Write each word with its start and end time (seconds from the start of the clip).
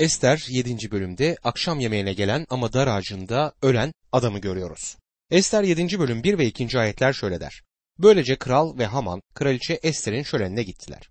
Ester 0.00 0.46
7. 0.48 0.90
bölümde 0.90 1.36
akşam 1.44 1.80
yemeğine 1.80 2.12
gelen 2.12 2.46
ama 2.50 2.72
dar 2.72 2.86
ağacında 2.86 3.52
ölen 3.62 3.92
adamı 4.12 4.38
görüyoruz. 4.38 4.96
Ester 5.30 5.62
7. 5.62 5.98
bölüm 5.98 6.22
1 6.22 6.38
ve 6.38 6.46
2. 6.46 6.78
ayetler 6.78 7.12
şöyle 7.12 7.40
der. 7.40 7.62
Böylece 7.98 8.36
kral 8.36 8.78
ve 8.78 8.86
Haman 8.86 9.22
kraliçe 9.34 9.74
Ester'in 9.82 10.22
şölenine 10.22 10.62
gittiler. 10.62 11.08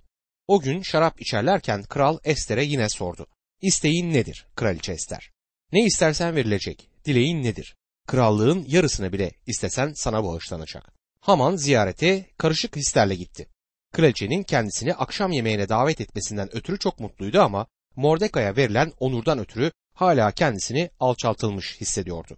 O 0.47 0.59
gün 0.59 0.81
şarap 0.81 1.21
içerlerken 1.21 1.83
kral 1.83 2.17
Ester'e 2.23 2.63
yine 2.63 2.89
sordu. 2.89 3.27
İsteğin 3.61 4.13
nedir 4.13 4.47
kraliçe 4.55 4.91
Ester? 4.91 5.31
Ne 5.71 5.85
istersen 5.85 6.35
verilecek. 6.35 6.89
Dileğin 7.05 7.43
nedir? 7.43 7.75
Krallığın 8.07 8.65
yarısını 8.67 9.13
bile 9.13 9.31
istesen 9.47 9.93
sana 9.95 10.23
bağışlanacak. 10.23 10.93
Haman 11.21 11.55
ziyarete 11.55 12.25
karışık 12.37 12.75
hislerle 12.75 13.15
gitti. 13.15 13.47
Kraliçenin 13.93 14.43
kendisini 14.43 14.93
akşam 14.93 15.31
yemeğine 15.31 15.69
davet 15.69 16.01
etmesinden 16.01 16.55
ötürü 16.55 16.79
çok 16.79 16.99
mutluydu 16.99 17.41
ama 17.41 17.67
Mordekai'ye 17.99 18.55
verilen 18.55 18.93
onurdan 18.99 19.39
ötürü 19.39 19.71
hala 19.93 20.31
kendisini 20.31 20.89
alçaltılmış 20.99 21.81
hissediyordu. 21.81 22.37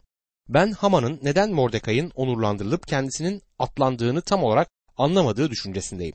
Ben 0.49 0.72
Haman'ın 0.72 1.20
neden 1.23 1.52
Mordekai'nin 1.52 2.12
onurlandırılıp 2.16 2.88
kendisinin 2.88 3.41
atlandığını 3.59 4.22
tam 4.22 4.44
olarak 4.44 4.70
anlamadığı 4.98 5.50
düşüncesindeyim. 5.50 6.13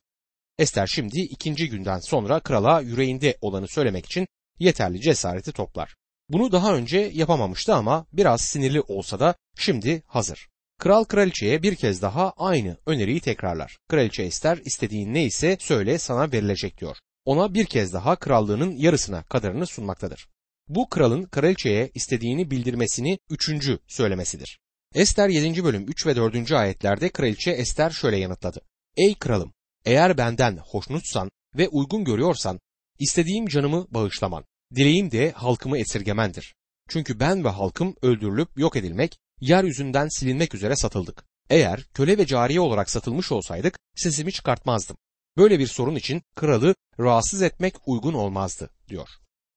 Ester 0.59 0.87
şimdi 0.87 1.21
ikinci 1.21 1.69
günden 1.69 1.99
sonra 1.99 2.41
krala 2.41 2.81
yüreğinde 2.81 3.39
olanı 3.41 3.69
söylemek 3.69 4.07
için 4.07 4.27
yeterli 4.59 5.01
cesareti 5.01 5.53
toplar. 5.53 5.95
Bunu 6.29 6.53
daha 6.53 6.75
önce 6.75 6.99
yapamamıştı 7.15 7.75
ama 7.75 8.07
biraz 8.13 8.41
sinirli 8.41 8.81
olsa 8.81 9.21
da 9.21 9.35
şimdi 9.59 10.03
hazır. 10.07 10.49
Kral 10.79 11.05
kraliçeye 11.05 11.63
bir 11.63 11.75
kez 11.75 12.03
daha 12.03 12.33
aynı 12.37 12.77
öneriyi 12.87 13.21
tekrarlar. 13.21 13.77
Kraliçe 13.89 14.23
Ester 14.23 14.59
istediğin 14.65 15.15
neyse 15.15 15.57
söyle 15.61 15.99
sana 15.99 16.33
verilecek 16.33 16.81
diyor. 16.81 16.97
Ona 17.27 17.55
bir 17.55 17.67
kez 17.67 17.93
daha 17.93 18.17
krallığının 18.17 18.77
yarısına 18.77 19.23
kadarını 19.23 19.67
sunmaktadır. 19.67 20.29
Bu 20.69 20.89
kralın 20.89 21.25
kraliçeye 21.25 21.91
istediğini 21.95 22.51
bildirmesini 22.51 23.19
üçüncü 23.31 23.79
söylemesidir. 23.87 24.59
Ester 24.95 25.29
7. 25.29 25.65
bölüm 25.65 25.89
3 25.89 26.07
ve 26.07 26.17
4. 26.17 26.53
ayetlerde 26.53 27.09
kraliçe 27.09 27.51
Ester 27.51 27.91
şöyle 27.91 28.17
yanıtladı. 28.17 28.61
Ey 28.97 29.15
kralım 29.15 29.53
eğer 29.85 30.19
benden 30.19 30.57
hoşnutsan 30.57 31.31
ve 31.57 31.69
uygun 31.69 32.05
görüyorsan 32.05 32.61
istediğim 32.99 33.47
canımı 33.47 33.87
bağışlaman, 33.91 34.45
dileğim 34.75 35.11
de 35.11 35.31
halkımı 35.31 35.79
esirgemendir. 35.79 36.55
Çünkü 36.89 37.21
ben 37.21 37.45
ve 37.45 37.49
halkım 37.49 37.95
öldürülüp 38.03 38.59
yok 38.59 38.77
edilmek, 38.77 39.19
yeryüzünden 39.41 40.09
silinmek 40.09 40.55
üzere 40.55 40.77
satıldık. 40.77 41.25
Eğer 41.51 41.85
köle 41.95 42.19
ve 42.19 42.27
cariye 42.27 42.61
olarak 42.61 42.91
satılmış 42.91 43.33
olsaydık 43.33 43.79
sesimi 43.95 44.33
çıkartmazdım. 44.33 44.97
Böyle 45.37 45.59
bir 45.59 45.67
sorun 45.67 45.95
için 45.95 46.23
kralı 46.35 46.75
rahatsız 47.01 47.43
etmek 47.43 47.75
uygun 47.87 48.15
olmazdı 48.15 48.71
diyor. 48.89 49.09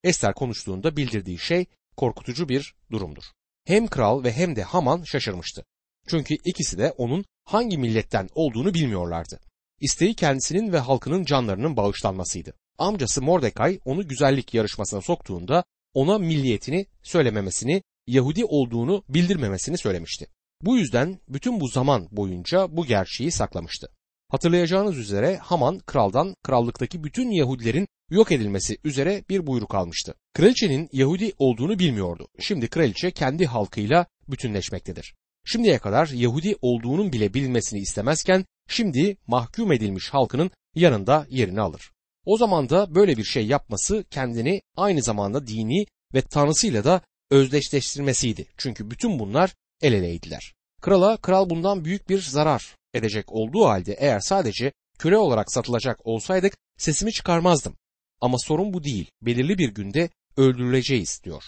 Ester 0.04 0.34
konuştuğunda 0.34 0.98
bildirdiği 0.98 1.38
şey 1.38 1.66
korkutucu 1.98 2.50
bir 2.50 2.76
durumdur. 2.92 3.24
Hem 3.66 3.88
kral 3.88 4.24
ve 4.24 4.34
hem 4.34 4.56
de 4.56 4.64
Haman 4.64 5.04
şaşırmıştı. 5.04 5.66
Çünkü 6.08 6.36
ikisi 6.46 6.78
de 6.78 6.92
onun 6.98 7.26
hangi 7.46 7.78
milletten 7.78 8.30
olduğunu 8.36 8.74
bilmiyorlardı. 8.74 9.40
İsteği 9.80 10.14
kendisinin 10.14 10.74
ve 10.74 10.80
halkının 10.80 11.26
canlarının 11.26 11.78
bağışlanmasıydı. 11.78 12.54
Amcası 12.78 13.22
Mordecai 13.22 13.80
onu 13.86 14.08
güzellik 14.08 14.54
yarışmasına 14.54 15.02
soktuğunda 15.02 15.64
ona 15.94 16.18
milliyetini 16.18 16.86
söylememesini, 17.04 17.84
Yahudi 18.08 18.46
olduğunu 18.46 19.04
bildirmemesini 19.10 19.78
söylemişti. 19.78 20.28
Bu 20.62 20.78
yüzden 20.78 21.20
bütün 21.30 21.60
bu 21.60 21.68
zaman 21.68 22.08
boyunca 22.12 22.78
bu 22.78 22.86
gerçeği 22.86 23.32
saklamıştı. 23.32 23.90
Hatırlayacağınız 24.30 24.98
üzere 24.98 25.38
Haman 25.38 25.80
kraldan 25.80 26.36
krallıktaki 26.44 27.04
bütün 27.04 27.32
Yahudilerin 27.32 27.88
yok 28.10 28.32
edilmesi 28.32 28.78
üzere 28.84 29.24
bir 29.30 29.48
buyruk 29.48 29.76
almıştı. 29.76 30.14
Kraliçenin 30.34 30.90
Yahudi 30.92 31.34
olduğunu 31.38 31.80
bilmiyordu. 31.80 32.28
Şimdi 32.40 32.68
kraliçe 32.68 33.12
kendi 33.12 33.46
halkıyla 33.46 34.06
bütünleşmektedir. 34.28 35.16
Şimdiye 35.46 35.80
kadar 35.80 36.08
Yahudi 36.08 36.56
olduğunun 36.62 37.14
bile 37.14 37.34
bilinmesini 37.34 37.80
istemezken 37.80 38.46
şimdi 38.68 39.18
mahkum 39.28 39.72
edilmiş 39.72 40.10
halkının 40.10 40.52
yanında 40.76 41.26
yerini 41.30 41.62
alır. 41.62 41.92
O 42.26 42.38
zaman 42.38 42.70
da 42.70 42.96
böyle 42.96 43.18
bir 43.18 43.24
şey 43.24 43.48
yapması 43.48 44.06
kendini 44.12 44.62
aynı 44.76 45.02
zamanda 45.02 45.48
dini 45.48 45.86
ve 46.14 46.22
tanrısıyla 46.22 46.84
da 46.84 47.02
özdeşleştirmesiydi. 47.32 48.46
Çünkü 48.58 48.92
bütün 48.92 49.20
bunlar 49.20 49.56
el 49.82 49.94
eleydiler. 49.94 50.54
Krala 50.82 51.18
kral 51.18 51.50
bundan 51.50 51.86
büyük 51.86 52.10
bir 52.10 52.22
zarar 52.22 52.79
edecek 52.94 53.32
olduğu 53.32 53.66
halde 53.66 53.94
eğer 54.00 54.20
sadece 54.20 54.72
köle 55.00 55.18
olarak 55.18 55.52
satılacak 55.52 56.06
olsaydık 56.06 56.58
sesimi 56.78 57.14
çıkarmazdım. 57.14 57.76
Ama 58.22 58.38
sorun 58.38 58.74
bu 58.74 58.84
değil. 58.84 59.12
Belirli 59.22 59.58
bir 59.58 59.70
günde 59.70 60.10
öldürüleceğiz 60.38 61.22
diyor. 61.24 61.44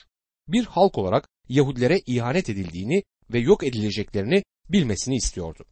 Bir 0.47 0.66
halk 0.66 0.97
olarak 0.97 1.28
Yahudilere 1.50 2.02
ihanet 2.06 2.50
edildiğini 2.50 3.03
ve 3.34 3.40
yok 3.40 3.63
edileceklerini 3.63 4.44
bilmesini 4.69 5.16
istiyordu. 5.16 5.66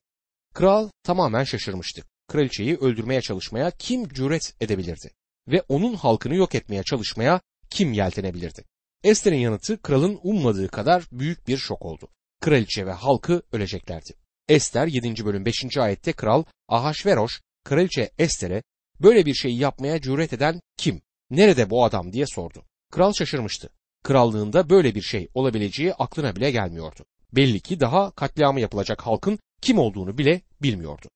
Kral 0.54 0.90
tamamen 1.04 1.44
şaşırmıştı. 1.44 2.04
Kraliçeyi 2.28 2.78
öldürmeye 2.78 3.22
çalışmaya 3.22 3.72
kim 3.72 4.08
cüret 4.08 4.56
edebilirdi? 4.62 5.12
Ve 5.48 5.64
onun 5.70 5.94
halkını 5.94 6.36
yok 6.36 6.56
etmeye 6.56 6.84
çalışmaya 6.84 7.42
kim 7.70 7.94
yeltenebilirdi? 7.94 8.64
Ester'in 9.04 9.38
yanıtı 9.38 9.82
kralın 9.82 10.20
ummadığı 10.24 10.68
kadar 10.68 11.04
büyük 11.12 11.48
bir 11.48 11.58
şok 11.58 11.86
oldu. 11.86 12.08
Kraliçe 12.42 12.86
ve 12.86 12.92
halkı 12.92 13.42
öleceklerdi. 13.52 14.14
Ester 14.50 14.88
7. 14.88 15.26
bölüm 15.26 15.46
5. 15.46 15.78
ayette 15.78 16.14
kral 16.14 16.44
Ahasveroş 16.68 17.42
kraliçe 17.64 18.12
Ester'e 18.18 18.64
böyle 19.02 19.26
bir 19.26 19.34
şeyi 19.34 19.58
yapmaya 19.58 20.02
cüret 20.02 20.34
eden 20.34 20.62
kim? 20.78 21.02
Nerede 21.30 21.70
bu 21.70 21.84
adam 21.84 22.14
diye 22.14 22.26
sordu. 22.28 22.64
Kral 22.92 23.14
şaşırmıştı. 23.14 23.70
Krallığında 24.04 24.70
böyle 24.70 24.96
bir 24.96 25.02
şey 25.02 25.28
olabileceği 25.34 25.94
aklına 25.94 26.36
bile 26.36 26.52
gelmiyordu. 26.52 27.06
Belli 27.34 27.60
ki 27.60 27.80
daha 27.80 28.12
katliamı 28.12 28.62
yapılacak 28.62 29.02
halkın 29.02 29.40
kim 29.62 29.80
olduğunu 29.80 30.18
bile 30.18 30.42
bilmiyordu. 30.62 31.08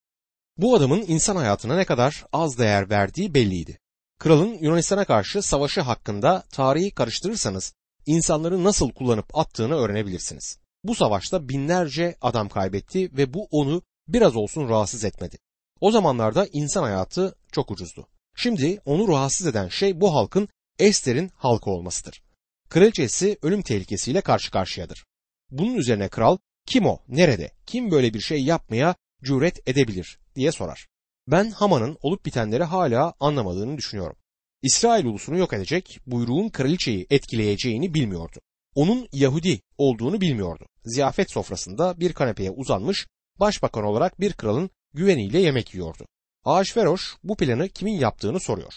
Bu 0.58 0.76
adamın 0.76 1.06
insan 1.08 1.36
hayatına 1.36 1.76
ne 1.76 1.86
kadar 1.86 2.26
az 2.34 2.58
değer 2.58 2.90
verdiği 2.90 3.34
belliydi. 3.34 3.80
Kralın 4.20 4.58
Yunanistan'a 4.62 5.06
karşı 5.06 5.42
savaşı 5.42 5.82
hakkında 5.82 6.44
tarihi 6.52 6.92
karıştırırsanız 6.92 7.74
insanları 8.06 8.64
nasıl 8.64 8.92
kullanıp 8.92 9.38
attığını 9.38 9.76
öğrenebilirsiniz. 9.76 10.63
Bu 10.84 10.96
savaşta 10.96 11.50
binlerce 11.50 12.16
adam 12.22 12.50
kaybetti 12.50 13.18
ve 13.18 13.34
bu 13.34 13.48
onu 13.52 13.82
biraz 14.08 14.36
olsun 14.36 14.70
rahatsız 14.70 15.04
etmedi. 15.04 15.38
O 15.82 15.92
zamanlarda 15.92 16.48
insan 16.54 16.84
hayatı 16.84 17.36
çok 17.52 17.72
ucuzdu. 17.72 18.08
Şimdi 18.36 18.80
onu 18.86 19.08
rahatsız 19.08 19.48
eden 19.48 19.68
şey 19.68 20.02
bu 20.02 20.16
halkın 20.16 20.48
Ester'in 20.80 21.32
halkı 21.36 21.70
olmasıdır. 21.70 22.24
Kraliçesi 22.70 23.38
ölüm 23.42 23.62
tehlikesiyle 23.62 24.22
karşı 24.22 24.52
karşıyadır. 24.52 25.06
Bunun 25.52 25.74
üzerine 25.74 26.10
kral 26.10 26.38
kim 26.66 26.86
o, 26.86 27.00
nerede, 27.08 27.52
kim 27.66 27.92
böyle 27.92 28.14
bir 28.14 28.20
şey 28.20 28.44
yapmaya 28.44 28.96
cüret 29.24 29.68
edebilir 29.68 30.20
diye 30.36 30.52
sorar. 30.52 30.88
Ben 31.28 31.52
Haman'ın 31.52 31.98
olup 32.02 32.26
bitenleri 32.26 32.64
hala 32.64 33.14
anlamadığını 33.20 33.78
düşünüyorum. 33.78 34.16
İsrail 34.62 35.06
ulusunu 35.06 35.38
yok 35.38 35.54
edecek 35.54 36.00
buyruğun 36.08 36.50
kraliçeyi 36.50 37.08
etkileyeceğini 37.10 37.94
bilmiyordu. 37.94 38.40
Onun 38.76 39.08
Yahudi 39.14 39.62
olduğunu 39.78 40.22
bilmiyordu. 40.22 40.66
Ziyafet 40.86 41.32
sofrasında 41.32 42.00
bir 42.00 42.14
kanepeye 42.14 42.52
uzanmış 42.52 43.08
başbakan 43.40 43.84
olarak 43.84 44.20
bir 44.20 44.34
kralın 44.34 44.70
güveniyle 44.94 45.40
yemek 45.40 45.74
yiyordu. 45.74 46.06
Ahasveroş 46.46 47.16
bu 47.24 47.38
planı 47.38 47.70
kimin 47.70 48.00
yaptığını 48.00 48.40
soruyor. 48.40 48.74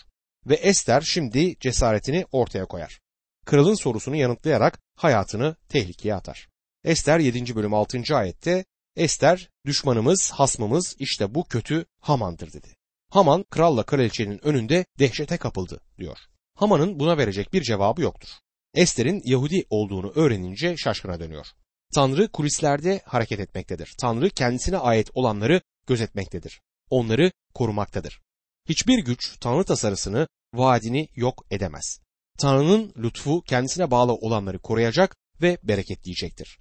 Ve 0.47 0.55
Ester 0.55 1.01
şimdi 1.01 1.59
cesaretini 1.61 2.27
ortaya 2.33 2.67
koyar. 2.67 3.01
Kralın 3.47 3.75
sorusunu 3.75 4.17
yanıtlayarak 4.17 4.79
hayatını 4.97 5.57
tehlikeye 5.69 6.15
atar. 6.15 6.49
Ester 6.85 7.19
7. 7.19 7.57
bölüm 7.57 7.75
6. 7.75 8.17
ayette 8.17 8.65
Ester 8.97 9.51
düşmanımız, 9.67 10.31
hasmımız 10.31 10.97
işte 10.99 11.35
bu 11.35 11.45
kötü 11.45 11.87
Haman'dır 12.01 12.53
dedi. 12.53 12.69
Haman 13.11 13.43
kralla 13.43 13.83
kraliçenin 13.83 14.47
önünde 14.47 14.85
dehşete 14.99 15.37
kapıldı 15.37 15.81
diyor. 15.99 16.19
Haman'ın 16.55 17.01
buna 17.01 17.19
verecek 17.19 17.53
bir 17.53 17.63
cevabı 17.63 18.03
yoktur. 18.03 18.29
Ester'in 18.75 19.23
Yahudi 19.25 19.65
olduğunu 19.71 20.13
öğrenince 20.15 20.77
şaşkına 20.77 21.21
dönüyor. 21.21 21.47
Tanrı 21.95 22.29
kulislerde 22.29 23.01
hareket 23.05 23.41
etmektedir. 23.41 23.95
Tanrı 23.99 24.31
kendisine 24.31 24.79
ait 24.79 25.11
olanları 25.15 25.61
gözetmektedir. 25.87 26.61
Onları 26.91 27.33
korumaktadır. 27.55 28.21
Hiçbir 28.69 28.99
güç 28.99 29.39
Tanrı 29.41 29.65
tasarısını, 29.65 30.29
vaadini 30.55 31.09
yok 31.15 31.47
edemez. 31.51 32.01
Tanrı'nın 32.39 32.93
lütfu 32.97 33.43
kendisine 33.43 33.91
bağlı 33.91 34.15
olanları 34.15 34.59
koruyacak 34.59 35.17
ve 35.43 35.59
bereketleyecektir. 35.63 36.59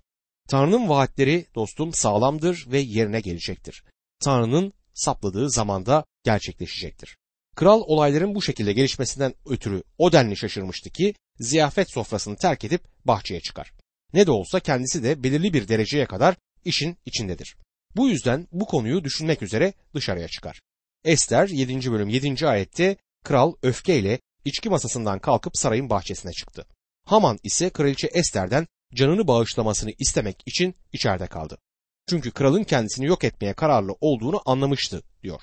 Tanrı'nın 0.49 0.89
vaatleri 0.89 1.45
dostum 1.55 1.93
sağlamdır 1.93 2.65
ve 2.67 2.79
yerine 2.79 3.21
gelecektir. 3.21 3.83
Tanrı'nın 4.19 4.73
sapladığı 4.93 5.49
zamanda 5.49 6.05
gerçekleşecektir. 6.23 7.17
Kral 7.55 7.81
olayların 7.81 8.35
bu 8.35 8.41
şekilde 8.41 8.73
gelişmesinden 8.73 9.33
ötürü 9.45 9.83
o 9.97 10.11
denli 10.11 10.37
şaşırmıştı 10.37 10.89
ki 10.89 11.13
ziyafet 11.39 11.91
sofrasını 11.91 12.35
terk 12.35 12.63
edip 12.63 12.81
bahçeye 13.05 13.41
çıkar. 13.41 13.71
Ne 14.13 14.27
de 14.27 14.31
olsa 14.31 14.59
kendisi 14.59 15.03
de 15.03 15.23
belirli 15.23 15.53
bir 15.53 15.67
dereceye 15.67 16.05
kadar 16.05 16.35
işin 16.65 16.97
içindedir. 17.05 17.57
Bu 17.95 18.09
yüzden 18.09 18.47
bu 18.51 18.65
konuyu 18.65 19.03
düşünmek 19.03 19.41
üzere 19.41 19.73
dışarıya 19.93 20.27
çıkar. 20.27 20.61
Ester 21.03 21.47
7. 21.47 21.91
bölüm 21.91 22.09
7. 22.09 22.47
ayette 22.47 22.97
kral 23.23 23.53
öfkeyle 23.61 24.19
içki 24.45 24.69
masasından 24.69 25.19
kalkıp 25.19 25.57
sarayın 25.57 25.89
bahçesine 25.89 26.31
çıktı. 26.31 26.65
Haman 27.05 27.39
ise 27.43 27.69
kraliçe 27.69 28.07
Ester'den 28.07 28.67
canını 28.95 29.27
bağışlamasını 29.27 29.91
istemek 29.99 30.43
için 30.45 30.75
içeride 30.93 31.27
kaldı. 31.27 31.57
Çünkü 32.09 32.31
kralın 32.31 32.63
kendisini 32.63 33.05
yok 33.05 33.23
etmeye 33.23 33.53
kararlı 33.53 33.95
olduğunu 34.01 34.41
anlamıştı 34.45 35.01
diyor. 35.23 35.41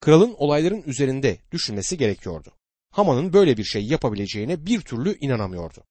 Kralın 0.00 0.34
olayların 0.38 0.82
üzerinde 0.86 1.38
düşünmesi 1.52 1.98
gerekiyordu. 1.98 2.52
Haman'ın 2.90 3.32
böyle 3.32 3.56
bir 3.56 3.64
şey 3.64 3.86
yapabileceğine 3.86 4.66
bir 4.66 4.80
türlü 4.80 5.18
inanamıyordu. 5.18 5.84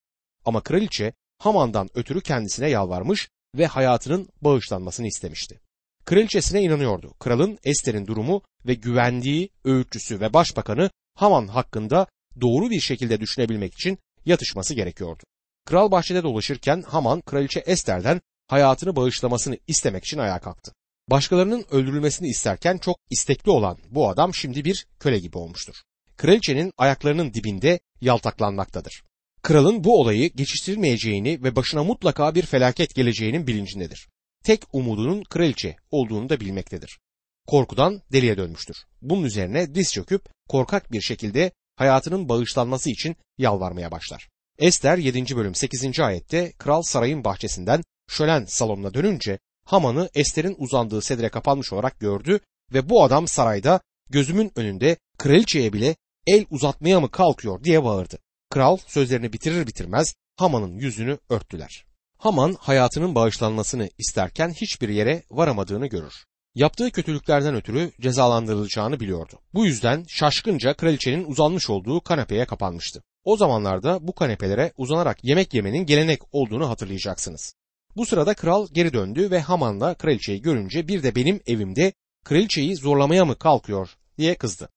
Ama 0.46 0.62
kraliçe 0.64 1.14
Haman'dan 1.42 1.90
ötürü 1.94 2.22
kendisine 2.22 2.70
yalvarmış 2.70 3.30
ve 3.58 3.66
hayatının 3.66 4.30
bağışlanmasını 4.42 5.08
istemişti. 5.08 5.60
Kraliçesine 6.06 6.62
inanıyordu. 6.62 7.14
Kralın 7.20 7.60
Ester'in 7.64 8.08
durumu 8.08 8.42
ve 8.66 8.74
güvendiği 8.74 9.50
öğütçüsü 9.66 10.20
ve 10.20 10.34
başbakanı 10.34 10.90
Haman 11.16 11.48
hakkında 11.48 12.08
doğru 12.42 12.70
bir 12.70 12.80
şekilde 12.80 13.20
düşünebilmek 13.20 13.74
için 13.74 13.98
yatışması 14.26 14.74
gerekiyordu. 14.74 15.24
Kral 15.66 15.92
bahçede 15.92 16.24
dolaşırken 16.24 16.82
Haman 16.82 17.22
kraliçe 17.22 17.60
Ester'den 17.60 18.22
hayatını 18.48 18.96
bağışlamasını 18.96 19.58
istemek 19.68 20.06
için 20.06 20.18
ayağa 20.18 20.40
kalktı. 20.40 20.74
Başkalarının 21.08 21.66
öldürülmesini 21.72 22.28
isterken 22.28 22.78
çok 22.78 22.98
istekli 23.10 23.52
olan 23.52 23.78
bu 23.90 24.10
adam 24.10 24.34
şimdi 24.34 24.66
bir 24.66 24.88
köle 25.00 25.20
gibi 25.20 25.38
olmuştur. 25.38 25.76
Kraliçenin 26.18 26.72
ayaklarının 26.78 27.34
dibinde 27.34 27.80
yaltaklanmaktadır. 28.02 29.04
Kralın 29.44 29.84
bu 29.84 30.00
olayı 30.00 30.34
geçiştirilmeyeceğini 30.34 31.44
ve 31.44 31.56
başına 31.56 31.84
mutlaka 31.84 32.36
bir 32.36 32.46
felaket 32.46 32.96
geleceğinin 32.96 33.48
bilincindedir. 33.48 34.08
Tek 34.44 34.62
umudunun 34.74 35.24
kraliçe 35.24 35.76
olduğunu 35.92 36.30
da 36.30 36.40
bilmektedir. 36.40 37.00
Korkudan 37.48 38.02
deliye 38.12 38.38
dönmüştür. 38.38 38.78
Bunun 39.02 39.24
üzerine 39.24 39.76
diz 39.76 39.94
çöküp 39.94 40.26
korkak 40.50 40.92
bir 40.92 41.02
şekilde 41.02 41.52
hayatının 41.76 42.30
bağışlanması 42.30 42.90
için 42.90 43.16
yalvarmaya 43.38 43.92
başlar. 43.92 44.30
Ester 44.60 44.98
7. 44.98 45.36
bölüm 45.36 45.56
8. 45.56 46.00
ayette 46.00 46.52
kral 46.52 46.82
sarayın 46.82 47.24
bahçesinden 47.24 47.84
şölen 48.10 48.46
salonuna 48.46 48.94
dönünce 48.94 49.40
Haman'ı 49.66 50.10
Ester'in 50.14 50.56
uzandığı 50.58 51.02
sedire 51.02 51.30
kapanmış 51.30 51.74
olarak 51.74 52.00
gördü 52.00 52.40
ve 52.74 52.90
bu 52.90 53.04
adam 53.04 53.28
sarayda 53.28 53.82
gözümün 54.10 54.52
önünde 54.56 54.98
kraliçeye 55.18 55.74
bile 55.74 55.96
el 56.28 56.46
uzatmaya 56.50 57.00
mı 57.00 57.12
kalkıyor 57.12 57.64
diye 57.64 57.84
bağırdı. 57.84 58.20
Kral 58.52 58.78
sözlerini 58.88 59.34
bitirir 59.34 59.68
bitirmez 59.68 60.16
Haman'ın 60.36 60.76
yüzünü 60.76 61.18
örttüler. 61.30 61.86
Haman 62.18 62.56
hayatının 62.60 63.16
bağışlanmasını 63.16 63.90
isterken 63.98 64.50
hiçbir 64.50 64.90
yere 64.90 65.24
varamadığını 65.32 65.88
görür. 65.88 66.14
Yaptığı 66.56 66.92
kötülüklerden 66.92 67.56
ötürü 67.56 67.92
cezalandırılacağını 68.02 69.00
biliyordu. 69.00 69.40
Bu 69.54 69.66
yüzden 69.66 70.06
şaşkınca 70.08 70.74
kraliçenin 70.74 71.26
uzanmış 71.26 71.70
olduğu 71.70 72.02
kanepeye 72.02 72.46
kapanmıştı. 72.46 73.04
O 73.24 73.38
zamanlarda 73.38 74.08
bu 74.08 74.16
kanepelere 74.16 74.72
uzanarak 74.78 75.24
yemek 75.24 75.54
yemenin 75.54 75.86
gelenek 75.86 76.22
olduğunu 76.32 76.70
hatırlayacaksınız. 76.70 77.56
Bu 77.96 78.06
sırada 78.06 78.34
kral 78.34 78.68
geri 78.72 78.94
döndü 78.94 79.32
ve 79.32 79.42
Haman'la 79.42 79.94
kraliçeyi 79.94 80.42
görünce 80.42 80.88
bir 80.88 81.04
de 81.04 81.16
benim 81.16 81.42
evimde 81.48 81.94
kraliçeyi 82.24 82.76
zorlamaya 82.76 83.26
mı 83.26 83.38
kalkıyor 83.38 83.90
diye 84.18 84.36
kızdı. 84.36 84.70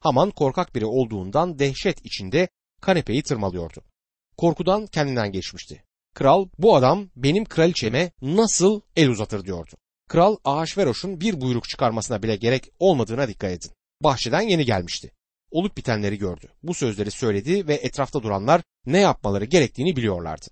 Haman 0.00 0.30
korkak 0.30 0.74
biri 0.74 0.86
olduğundan 0.86 1.58
dehşet 1.58 2.06
içinde 2.06 2.48
kanepeyi 2.82 3.22
tırmalıyordu. 3.22 3.82
Korkudan 4.36 4.86
kendinden 4.86 5.32
geçmişti. 5.32 5.84
Kral 6.14 6.48
bu 6.58 6.76
adam 6.76 7.10
benim 7.16 7.44
kraliçeme 7.44 8.12
nasıl 8.22 8.80
el 8.96 9.08
uzatır 9.08 9.44
diyordu. 9.44 9.72
Kral 10.08 10.36
Ahasveroş'un 10.44 11.20
bir 11.20 11.40
buyruk 11.40 11.68
çıkarmasına 11.68 12.22
bile 12.22 12.36
gerek 12.36 12.68
olmadığına 12.78 13.28
dikkat 13.28 13.50
edin. 13.50 13.70
Bahçeden 14.00 14.40
yeni 14.40 14.64
gelmişti. 14.64 15.12
Olup 15.50 15.76
bitenleri 15.76 16.18
gördü. 16.18 16.48
Bu 16.62 16.74
sözleri 16.74 17.10
söyledi 17.10 17.68
ve 17.68 17.74
etrafta 17.74 18.22
duranlar 18.22 18.62
ne 18.86 18.98
yapmaları 19.00 19.44
gerektiğini 19.44 19.96
biliyorlardı. 19.96 20.46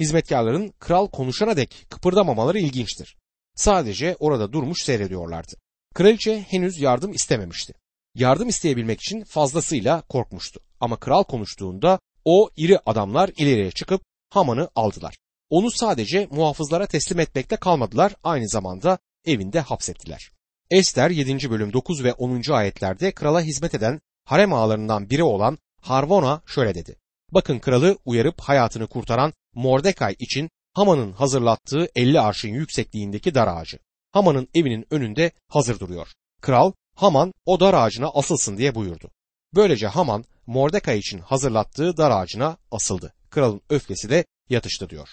Hizmetkarların 0.00 0.68
kral 0.78 1.06
konuşana 1.06 1.56
dek 1.56 1.86
kıpırdamamaları 1.90 2.58
ilginçtir. 2.58 3.16
Sadece 3.54 4.16
orada 4.18 4.52
durmuş 4.52 4.82
seyrediyorlardı. 4.82 5.56
Kraliçe 5.94 6.40
henüz 6.40 6.80
yardım 6.80 7.12
istememişti. 7.12 7.74
Yardım 8.14 8.48
isteyebilmek 8.48 9.00
için 9.00 9.24
fazlasıyla 9.24 10.00
korkmuştu. 10.00 10.60
Ama 10.80 10.96
kral 10.96 11.22
konuştuğunda 11.22 11.98
o 12.24 12.50
iri 12.56 12.78
adamlar 12.86 13.30
ileriye 13.36 13.70
çıkıp 13.70 14.02
Haman'ı 14.30 14.68
aldılar. 14.74 15.16
Onu 15.50 15.70
sadece 15.70 16.28
muhafızlara 16.30 16.86
teslim 16.86 17.20
etmekte 17.20 17.56
kalmadılar, 17.56 18.14
aynı 18.24 18.48
zamanda 18.48 18.98
evinde 19.24 19.60
hapsettiler. 19.60 20.30
Ester 20.70 21.10
7. 21.10 21.50
bölüm 21.50 21.72
9 21.72 22.04
ve 22.04 22.12
10. 22.12 22.42
ayetlerde 22.50 23.12
krala 23.12 23.40
hizmet 23.40 23.74
eden 23.74 24.00
harem 24.24 24.52
ağalarından 24.52 25.10
biri 25.10 25.22
olan 25.22 25.58
Harvona 25.80 26.42
şöyle 26.46 26.74
dedi. 26.74 26.96
Bakın 27.32 27.58
kralı 27.58 27.98
uyarıp 28.04 28.40
hayatını 28.40 28.86
kurtaran 28.86 29.32
Mordekay 29.54 30.16
için 30.18 30.50
Haman'ın 30.74 31.12
hazırlattığı 31.12 31.88
50 31.96 32.20
arşın 32.20 32.48
yüksekliğindeki 32.48 33.34
dar 33.34 33.48
ağacı. 33.48 33.78
Haman'ın 34.12 34.48
evinin 34.54 34.86
önünde 34.90 35.30
hazır 35.48 35.80
duruyor. 35.80 36.08
Kral 36.40 36.72
Haman 36.94 37.32
o 37.46 37.60
dar 37.60 37.74
ağacına 37.74 38.10
asılsın 38.14 38.58
diye 38.58 38.74
buyurdu. 38.74 39.10
Böylece 39.54 39.86
Haman 39.86 40.24
Mordekay 40.46 40.98
için 40.98 41.18
hazırlattığı 41.18 41.96
dar 41.96 42.10
ağacına 42.10 42.56
asıldı. 42.70 43.14
Kralın 43.30 43.60
öfkesi 43.70 44.10
de 44.10 44.24
yatıştı 44.48 44.90
diyor. 44.90 45.08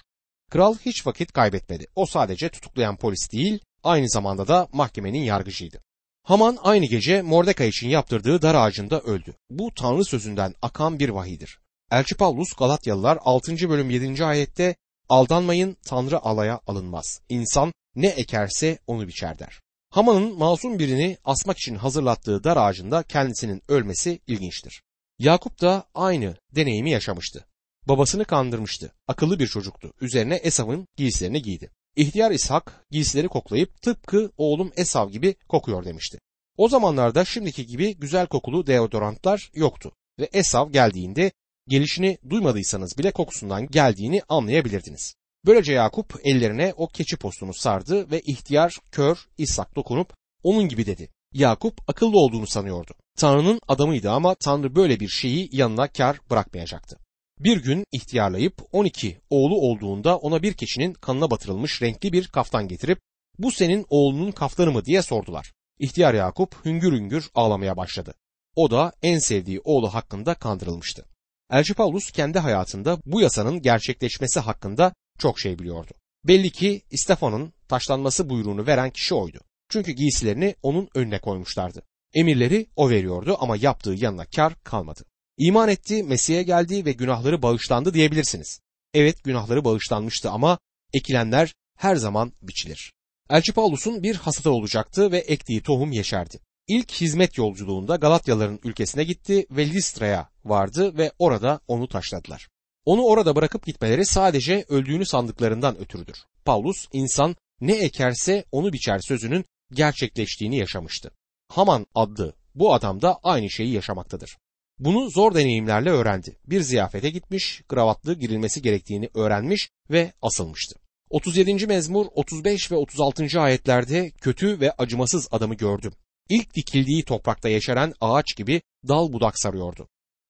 Kral 0.52 0.76
hiç 0.86 1.08
vakit 1.08 1.32
kaybetmedi. 1.32 1.88
O 1.96 2.06
sadece 2.06 2.50
tutuklayan 2.50 2.98
polis 2.98 3.32
değil, 3.32 3.60
aynı 3.84 4.10
zamanda 4.10 4.48
da 4.48 4.68
mahkemenin 4.74 5.24
yargıcıydı. 5.24 5.82
Haman 6.24 6.58
aynı 6.64 6.86
gece 6.86 7.22
Mordekay 7.22 7.68
için 7.68 7.90
yaptırdığı 7.90 8.42
dar 8.42 8.56
ağacında 8.56 9.02
öldü. 9.02 9.36
Bu 9.50 9.74
Tanrı 9.74 10.06
sözünden 10.06 10.54
akan 10.62 11.00
bir 11.00 11.10
vahidir. 11.10 11.60
Elçi 11.92 12.16
Pavlus 12.16 12.54
Galatyalılar 12.54 13.20
6. 13.22 13.70
bölüm 13.70 13.90
7. 13.90 14.26
ayette 14.26 14.76
aldanmayın 15.10 15.78
Tanrı 15.86 16.20
alaya 16.20 16.60
alınmaz. 16.68 17.20
İnsan 17.30 17.74
ne 17.96 18.08
ekerse 18.08 18.78
onu 18.88 19.08
biçer 19.08 19.40
der. 19.40 19.62
Haman'ın 19.90 20.38
masum 20.38 20.80
birini 20.80 21.18
asmak 21.24 21.58
için 21.58 21.76
hazırlattığı 21.76 22.44
dar 22.44 22.58
ağacında 22.58 23.04
kendisinin 23.04 23.62
ölmesi 23.68 24.20
ilginçtir. 24.28 24.82
Yakup 25.24 25.62
da 25.62 25.86
aynı 25.96 26.36
deneyimi 26.56 26.90
yaşamıştı. 26.90 27.46
Babasını 27.88 28.26
kandırmıştı. 28.26 28.92
Akıllı 29.08 29.40
bir 29.40 29.48
çocuktu. 29.48 29.94
Üzerine 30.02 30.36
Esav'ın 30.36 30.88
giysilerini 30.98 31.42
giydi. 31.42 31.72
İhtiyar 31.96 32.32
İshak 32.32 32.86
giysileri 32.92 33.28
koklayıp 33.28 33.82
tıpkı 33.82 34.32
oğlum 34.38 34.72
Esav 34.76 35.10
gibi 35.10 35.36
kokuyor 35.50 35.86
demişti. 35.86 36.20
O 36.58 36.68
zamanlarda 36.68 37.26
şimdiki 37.26 37.66
gibi 37.66 37.96
güzel 37.96 38.28
kokulu 38.28 38.68
deodorantlar 38.68 39.52
yoktu 39.54 39.92
ve 40.20 40.30
Esav 40.34 40.72
geldiğinde 40.72 41.32
gelişini 41.68 42.18
duymadıysanız 42.30 42.98
bile 42.98 43.12
kokusundan 43.12 43.68
geldiğini 43.68 44.22
anlayabilirdiniz. 44.30 45.16
Böylece 45.46 45.74
Yakup 45.74 46.20
ellerine 46.24 46.74
o 46.78 46.88
keçi 46.88 47.18
postunu 47.18 47.54
sardı 47.54 48.12
ve 48.12 48.22
ihtiyar 48.22 48.78
kör 48.92 49.28
İshak 49.38 49.76
dokunup 49.76 50.14
onun 50.44 50.68
gibi 50.68 50.86
dedi. 50.86 51.10
Yakup 51.34 51.90
akıllı 51.90 52.18
olduğunu 52.18 52.48
sanıyordu. 52.48 52.94
Tanrı'nın 53.18 53.60
adamıydı 53.68 54.12
ama 54.12 54.36
Tanrı 54.36 54.76
böyle 54.76 55.00
bir 55.00 55.08
şeyi 55.08 55.50
yanına 55.52 55.88
kar 55.88 56.20
bırakmayacaktı. 56.30 56.98
Bir 57.40 57.58
gün 57.58 57.86
ihtiyarlayıp 57.92 58.62
12 58.72 59.22
oğlu 59.30 59.56
olduğunda 59.56 60.18
ona 60.18 60.44
bir 60.44 60.54
keçinin 60.54 60.94
kanına 60.94 61.32
batırılmış 61.32 61.82
renkli 61.82 62.14
bir 62.14 62.28
kaftan 62.28 62.68
getirip 62.68 63.00
bu 63.40 63.52
senin 63.52 63.86
oğlunun 63.90 64.32
kaftanı 64.32 64.72
mı 64.72 64.86
diye 64.86 65.02
sordular. 65.02 65.54
İhtiyar 65.80 66.14
Yakup 66.14 66.66
hüngür 66.66 66.94
hüngür 66.94 67.30
ağlamaya 67.36 67.78
başladı. 67.78 68.14
O 68.56 68.72
da 68.72 68.94
en 69.02 69.20
sevdiği 69.20 69.60
oğlu 69.64 69.94
hakkında 69.94 70.34
kandırılmıştı. 70.34 71.06
Elçi 71.52 71.74
Paulus 71.74 72.12
kendi 72.12 72.40
hayatında 72.40 72.98
bu 73.06 73.22
yasanın 73.22 73.62
gerçekleşmesi 73.62 74.40
hakkında 74.40 74.94
çok 75.20 75.40
şey 75.40 75.60
biliyordu. 75.60 75.92
Belli 76.24 76.52
ki 76.52 76.82
İstefan'ın 76.92 77.54
taşlanması 77.68 78.30
buyruğunu 78.30 78.68
veren 78.68 78.90
kişi 78.90 79.16
oydu. 79.16 79.40
Çünkü 79.70 79.92
giysilerini 79.92 80.56
onun 80.64 80.90
önüne 80.96 81.20
koymuşlardı. 81.20 81.84
Emirleri 82.14 82.68
o 82.76 82.90
veriyordu 82.90 83.38
ama 83.40 83.58
yaptığı 83.58 83.94
yanına 83.98 84.26
kar 84.26 84.56
kalmadı. 84.64 85.06
İman 85.38 85.70
etti, 85.70 86.04
Mesih'e 86.04 86.44
geldi 86.44 86.86
ve 86.86 86.92
günahları 86.92 87.42
bağışlandı 87.42 87.94
diyebilirsiniz. 87.94 88.60
Evet 88.94 89.24
günahları 89.24 89.66
bağışlanmıştı 89.66 90.30
ama 90.30 90.60
ekilenler 90.94 91.54
her 91.78 91.96
zaman 91.96 92.34
biçilir. 92.42 92.94
Elçi 93.30 93.54
Paulus'un 93.54 94.04
bir 94.04 94.16
hasadı 94.16 94.50
olacaktı 94.50 95.12
ve 95.12 95.18
ektiği 95.18 95.62
tohum 95.62 95.92
yeşerdi. 95.92 96.40
İlk 96.68 96.92
hizmet 96.92 97.38
yolculuğunda 97.38 97.96
Galatyaların 97.96 98.60
ülkesine 98.64 99.04
gitti 99.04 99.46
ve 99.52 99.66
Listra'ya 99.66 100.30
vardı 100.46 100.98
ve 100.98 101.12
orada 101.20 101.60
onu 101.68 101.88
taşladılar. 101.88 102.48
Onu 102.86 103.04
orada 103.04 103.36
bırakıp 103.36 103.66
gitmeleri 103.66 104.06
sadece 104.06 104.66
öldüğünü 104.70 105.06
sandıklarından 105.06 105.78
ötürüdür. 105.80 106.18
Paulus 106.46 106.88
insan 106.94 107.36
ne 107.62 107.74
ekerse 107.74 108.46
onu 108.52 108.74
biçer 108.74 109.00
sözünün 109.00 109.46
gerçekleştiğini 109.72 110.58
yaşamıştı. 110.58 111.12
Haman 111.54 111.86
adlı 111.96 112.36
bu 112.56 112.74
adam 112.74 113.02
da 113.02 113.20
aynı 113.24 113.50
şeyi 113.50 113.74
yaşamaktadır. 113.74 114.38
Bunu 114.80 115.10
zor 115.10 115.36
deneyimlerle 115.36 115.90
öğrendi. 115.90 116.38
Bir 116.46 116.62
ziyafete 116.62 117.10
gitmiş, 117.10 117.62
kravatlı 117.68 118.14
girilmesi 118.14 118.62
gerektiğini 118.62 119.10
öğrenmiş 119.14 119.70
ve 119.90 120.14
asılmıştı. 120.22 120.76
37. 121.10 121.68
mezmur 121.68 122.06
35 122.16 122.72
ve 122.72 122.76
36. 122.76 123.42
ayetlerde 123.42 124.12
kötü 124.12 124.60
ve 124.60 124.72
acımasız 124.72 125.28
adamı 125.32 125.56
gördüm. 125.56 125.94
İlk 126.30 126.56
dikildiği 126.56 127.04
toprakta 127.04 127.50
yeşeren 127.50 127.94
ağaç 128.02 128.36
gibi 128.36 128.62
dal 128.88 129.14
budak 129.14 129.40
sarıyordu. 129.40 129.88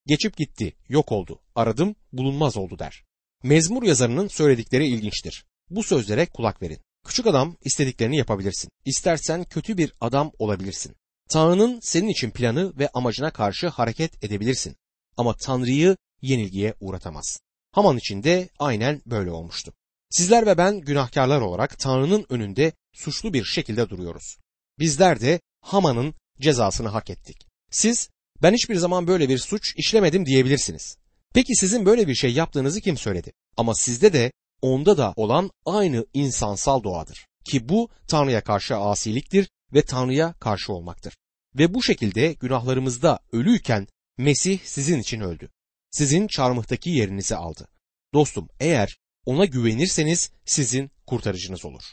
Geçip 0.08 0.38
gitti, 0.38 0.76
yok 0.90 1.12
oldu, 1.12 1.40
aradım, 1.56 1.96
bulunmaz 2.14 2.58
oldu 2.58 2.80
der. 2.80 3.04
Mezmur 3.44 3.84
yazarının 3.84 4.28
söyledikleri 4.28 4.88
ilginçtir. 4.88 5.46
Bu 5.70 5.84
sözlere 5.84 6.26
kulak 6.26 6.62
verin. 6.62 6.80
Küçük 7.08 7.28
adam 7.28 7.58
istediklerini 7.62 8.18
yapabilirsin. 8.18 8.70
İstersen 8.86 9.44
kötü 9.44 9.78
bir 9.78 9.94
adam 10.02 10.32
olabilirsin. 10.40 10.96
Tanrı'nın 11.30 11.80
senin 11.80 12.08
için 12.08 12.32
planı 12.32 12.78
ve 12.78 12.90
amacına 12.94 13.32
karşı 13.32 13.68
hareket 13.68 14.24
edebilirsin. 14.24 14.76
Ama 15.18 15.36
Tanrı'yı 15.38 15.98
yenilgiye 16.22 16.74
uğratamaz. 16.80 17.40
Haman 17.72 17.98
için 17.98 18.24
de 18.24 18.50
aynen 18.60 19.02
böyle 19.06 19.32
olmuştu. 19.32 19.74
Sizler 20.10 20.46
ve 20.46 20.58
ben 20.58 20.80
günahkarlar 20.80 21.42
olarak 21.42 21.80
Tanrı'nın 21.80 22.26
önünde 22.30 22.72
suçlu 22.94 23.34
bir 23.34 23.44
şekilde 23.44 23.90
duruyoruz. 23.90 24.38
Bizler 24.80 25.22
de 25.22 25.40
Haman'ın 25.62 26.14
cezasını 26.42 26.88
hak 26.88 27.10
ettik. 27.10 27.48
Siz 27.72 28.10
ben 28.42 28.54
hiçbir 28.54 28.76
zaman 28.76 29.08
böyle 29.08 29.30
bir 29.30 29.38
suç 29.38 29.74
işlemedim 29.78 30.26
diyebilirsiniz. 30.26 30.98
Peki 31.34 31.56
sizin 31.56 31.86
böyle 31.86 32.08
bir 32.08 32.16
şey 32.16 32.34
yaptığınızı 32.34 32.82
kim 32.82 32.98
söyledi? 32.98 33.34
Ama 33.58 33.76
sizde 33.76 34.14
de 34.14 34.32
onda 34.62 34.98
da 34.98 35.14
olan 35.16 35.52
aynı 35.66 36.06
insansal 36.14 36.84
doğadır. 36.84 37.26
Ki 37.46 37.70
bu 37.70 37.90
Tanrı'ya 38.08 38.44
karşı 38.44 38.76
asiliktir 38.76 39.50
ve 39.74 39.82
Tanrı'ya 39.82 40.34
karşı 40.34 40.74
olmaktır. 40.74 41.18
Ve 41.56 41.74
bu 41.74 41.84
şekilde 41.84 42.34
günahlarımızda 42.34 43.20
ölüyken 43.32 43.88
Mesih 44.18 44.60
sizin 44.64 45.00
için 45.00 45.22
öldü. 45.22 45.50
Sizin 45.92 46.28
çarmıhtaki 46.28 46.90
yerinizi 46.90 47.36
aldı. 47.36 47.68
Dostum 48.14 48.50
eğer 48.60 48.98
ona 49.26 49.46
güvenirseniz 49.46 50.32
sizin 50.46 50.92
kurtarıcınız 51.08 51.66
olur. 51.66 51.84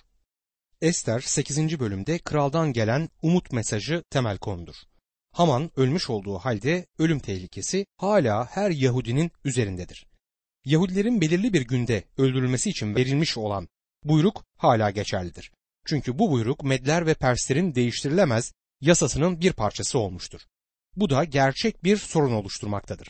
Ester 0.80 1.20
8. 1.20 1.80
bölümde 1.80 2.18
kraldan 2.18 2.72
gelen 2.72 3.08
umut 3.22 3.52
mesajı 3.52 4.04
temel 4.10 4.38
konudur. 4.38 4.74
Haman 5.32 5.70
ölmüş 5.76 6.10
olduğu 6.10 6.38
halde 6.38 6.86
ölüm 6.98 7.18
tehlikesi 7.18 7.86
hala 7.96 8.46
her 8.46 8.70
Yahudinin 8.70 9.30
üzerindedir. 9.44 10.06
Yahudilerin 10.64 11.20
belirli 11.20 11.52
bir 11.52 11.62
günde 11.62 12.04
öldürülmesi 12.16 12.70
için 12.70 12.94
verilmiş 12.94 13.38
olan 13.38 13.68
buyruk 14.04 14.44
hala 14.56 14.90
geçerlidir. 14.90 15.52
Çünkü 15.90 16.18
bu 16.18 16.30
buyruk 16.30 16.64
Medler 16.64 17.06
ve 17.06 17.14
Perslerin 17.14 17.74
değiştirilemez 17.74 18.52
yasasının 18.80 19.40
bir 19.40 19.52
parçası 19.52 19.98
olmuştur. 19.98 20.40
Bu 20.96 21.10
da 21.10 21.24
gerçek 21.24 21.84
bir 21.84 21.96
sorun 21.96 22.32
oluşturmaktadır. 22.32 23.08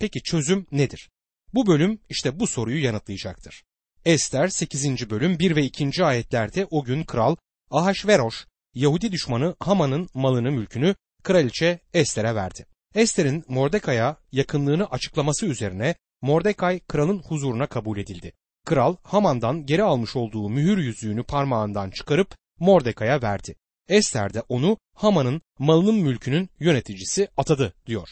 Peki 0.00 0.22
çözüm 0.22 0.66
nedir? 0.72 1.10
Bu 1.54 1.66
bölüm 1.66 2.00
işte 2.08 2.40
bu 2.40 2.46
soruyu 2.46 2.84
yanıtlayacaktır. 2.84 3.64
Ester 4.04 4.48
8. 4.48 5.10
bölüm 5.10 5.38
1 5.38 5.56
ve 5.56 5.62
2. 5.62 6.04
ayetlerde 6.04 6.66
o 6.70 6.84
gün 6.84 7.04
kral 7.04 7.36
Ahasveroş 7.70 8.46
Yahudi 8.74 9.12
düşmanı 9.12 9.56
Haman'ın 9.60 10.08
malını 10.14 10.50
mülkünü 10.50 10.94
kraliçe 11.22 11.80
Ester'e 11.94 12.34
verdi. 12.34 12.66
Ester'in 12.94 13.44
Mordekai'ye 13.48 14.16
yakınlığını 14.32 14.86
açıklaması 14.86 15.46
üzerine 15.46 15.94
Mordekay 16.22 16.80
kralın 16.80 17.18
huzuruna 17.18 17.66
kabul 17.66 17.98
edildi. 17.98 18.32
Kral 18.70 18.96
Haman'dan 19.02 19.66
geri 19.66 19.82
almış 19.82 20.16
olduğu 20.16 20.48
mühür 20.48 20.78
yüzüğünü 20.78 21.22
parmağından 21.22 21.90
çıkarıp 21.90 22.34
Mordekai'ye 22.58 23.22
verdi. 23.22 23.54
Ester 23.88 24.34
de 24.34 24.42
onu 24.48 24.78
Haman'ın 24.94 25.42
malının 25.58 25.94
mülkünün 25.94 26.50
yöneticisi 26.60 27.28
atadı 27.36 27.74
diyor. 27.86 28.08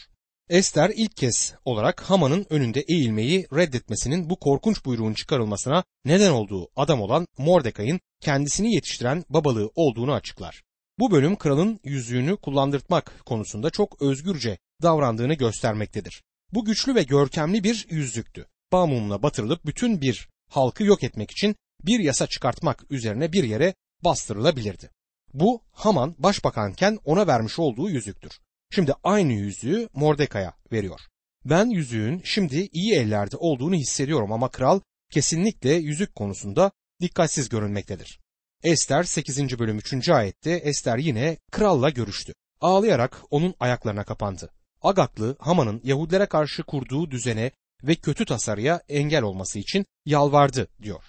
Ester 0.49 0.91
ilk 0.95 1.17
kez 1.17 1.53
olarak 1.65 2.01
Haman'ın 2.01 2.45
önünde 2.49 2.81
eğilmeyi 2.87 3.47
reddetmesinin 3.53 4.29
bu 4.29 4.39
korkunç 4.39 4.85
buyruğun 4.85 5.13
çıkarılmasına 5.13 5.83
neden 6.05 6.31
olduğu 6.31 6.69
adam 6.75 7.01
olan 7.01 7.27
Mordekai'nin 7.37 7.99
kendisini 8.21 8.73
yetiştiren 8.73 9.23
babalığı 9.29 9.71
olduğunu 9.75 10.13
açıklar. 10.13 10.63
Bu 10.99 11.11
bölüm 11.11 11.35
kralın 11.35 11.79
yüzüğünü 11.83 12.37
kullandırtmak 12.37 13.25
konusunda 13.25 13.69
çok 13.69 14.01
özgürce 14.01 14.57
davrandığını 14.81 15.33
göstermektedir. 15.33 16.23
Bu 16.53 16.65
güçlü 16.65 16.95
ve 16.95 17.03
görkemli 17.03 17.63
bir 17.63 17.87
yüzüktü. 17.89 18.45
Bağmumla 18.71 19.23
batırılıp 19.23 19.65
bütün 19.65 20.01
bir 20.01 20.29
halkı 20.49 20.83
yok 20.83 21.03
etmek 21.03 21.31
için 21.31 21.55
bir 21.83 21.99
yasa 21.99 22.27
çıkartmak 22.27 22.91
üzerine 22.91 23.33
bir 23.33 23.43
yere 23.43 23.73
bastırılabilirdi. 24.03 24.89
Bu 25.33 25.63
Haman 25.71 26.15
başbakanken 26.17 26.99
ona 27.05 27.27
vermiş 27.27 27.59
olduğu 27.59 27.89
yüzüktür. 27.89 28.39
Şimdi 28.71 28.93
aynı 29.03 29.33
yüzüğü 29.33 29.89
Mordekai'ye 29.93 30.51
veriyor. 30.71 30.99
Ben 31.45 31.65
yüzüğün 31.65 32.21
şimdi 32.23 32.69
iyi 32.71 32.93
ellerde 32.93 33.37
olduğunu 33.37 33.75
hissediyorum 33.75 34.31
ama 34.31 34.49
kral 34.49 34.79
kesinlikle 35.11 35.73
yüzük 35.73 36.15
konusunda 36.15 36.71
dikkatsiz 37.01 37.49
görünmektedir. 37.49 38.19
Ester 38.63 39.03
8. 39.03 39.59
bölüm 39.59 39.77
3. 39.77 40.09
ayette 40.09 40.51
Ester 40.51 40.97
yine 40.97 41.37
kralla 41.51 41.89
görüştü. 41.89 42.33
Ağlayarak 42.61 43.21
onun 43.29 43.55
ayaklarına 43.59 44.03
kapandı. 44.03 44.49
Agaklı 44.81 45.35
Haman'ın 45.39 45.81
Yahudilere 45.83 46.25
karşı 46.25 46.63
kurduğu 46.63 47.11
düzene 47.11 47.51
ve 47.83 47.95
kötü 47.95 48.25
tasarıya 48.25 48.81
engel 48.89 49.23
olması 49.23 49.59
için 49.59 49.85
yalvardı 50.05 50.67
diyor. 50.81 51.03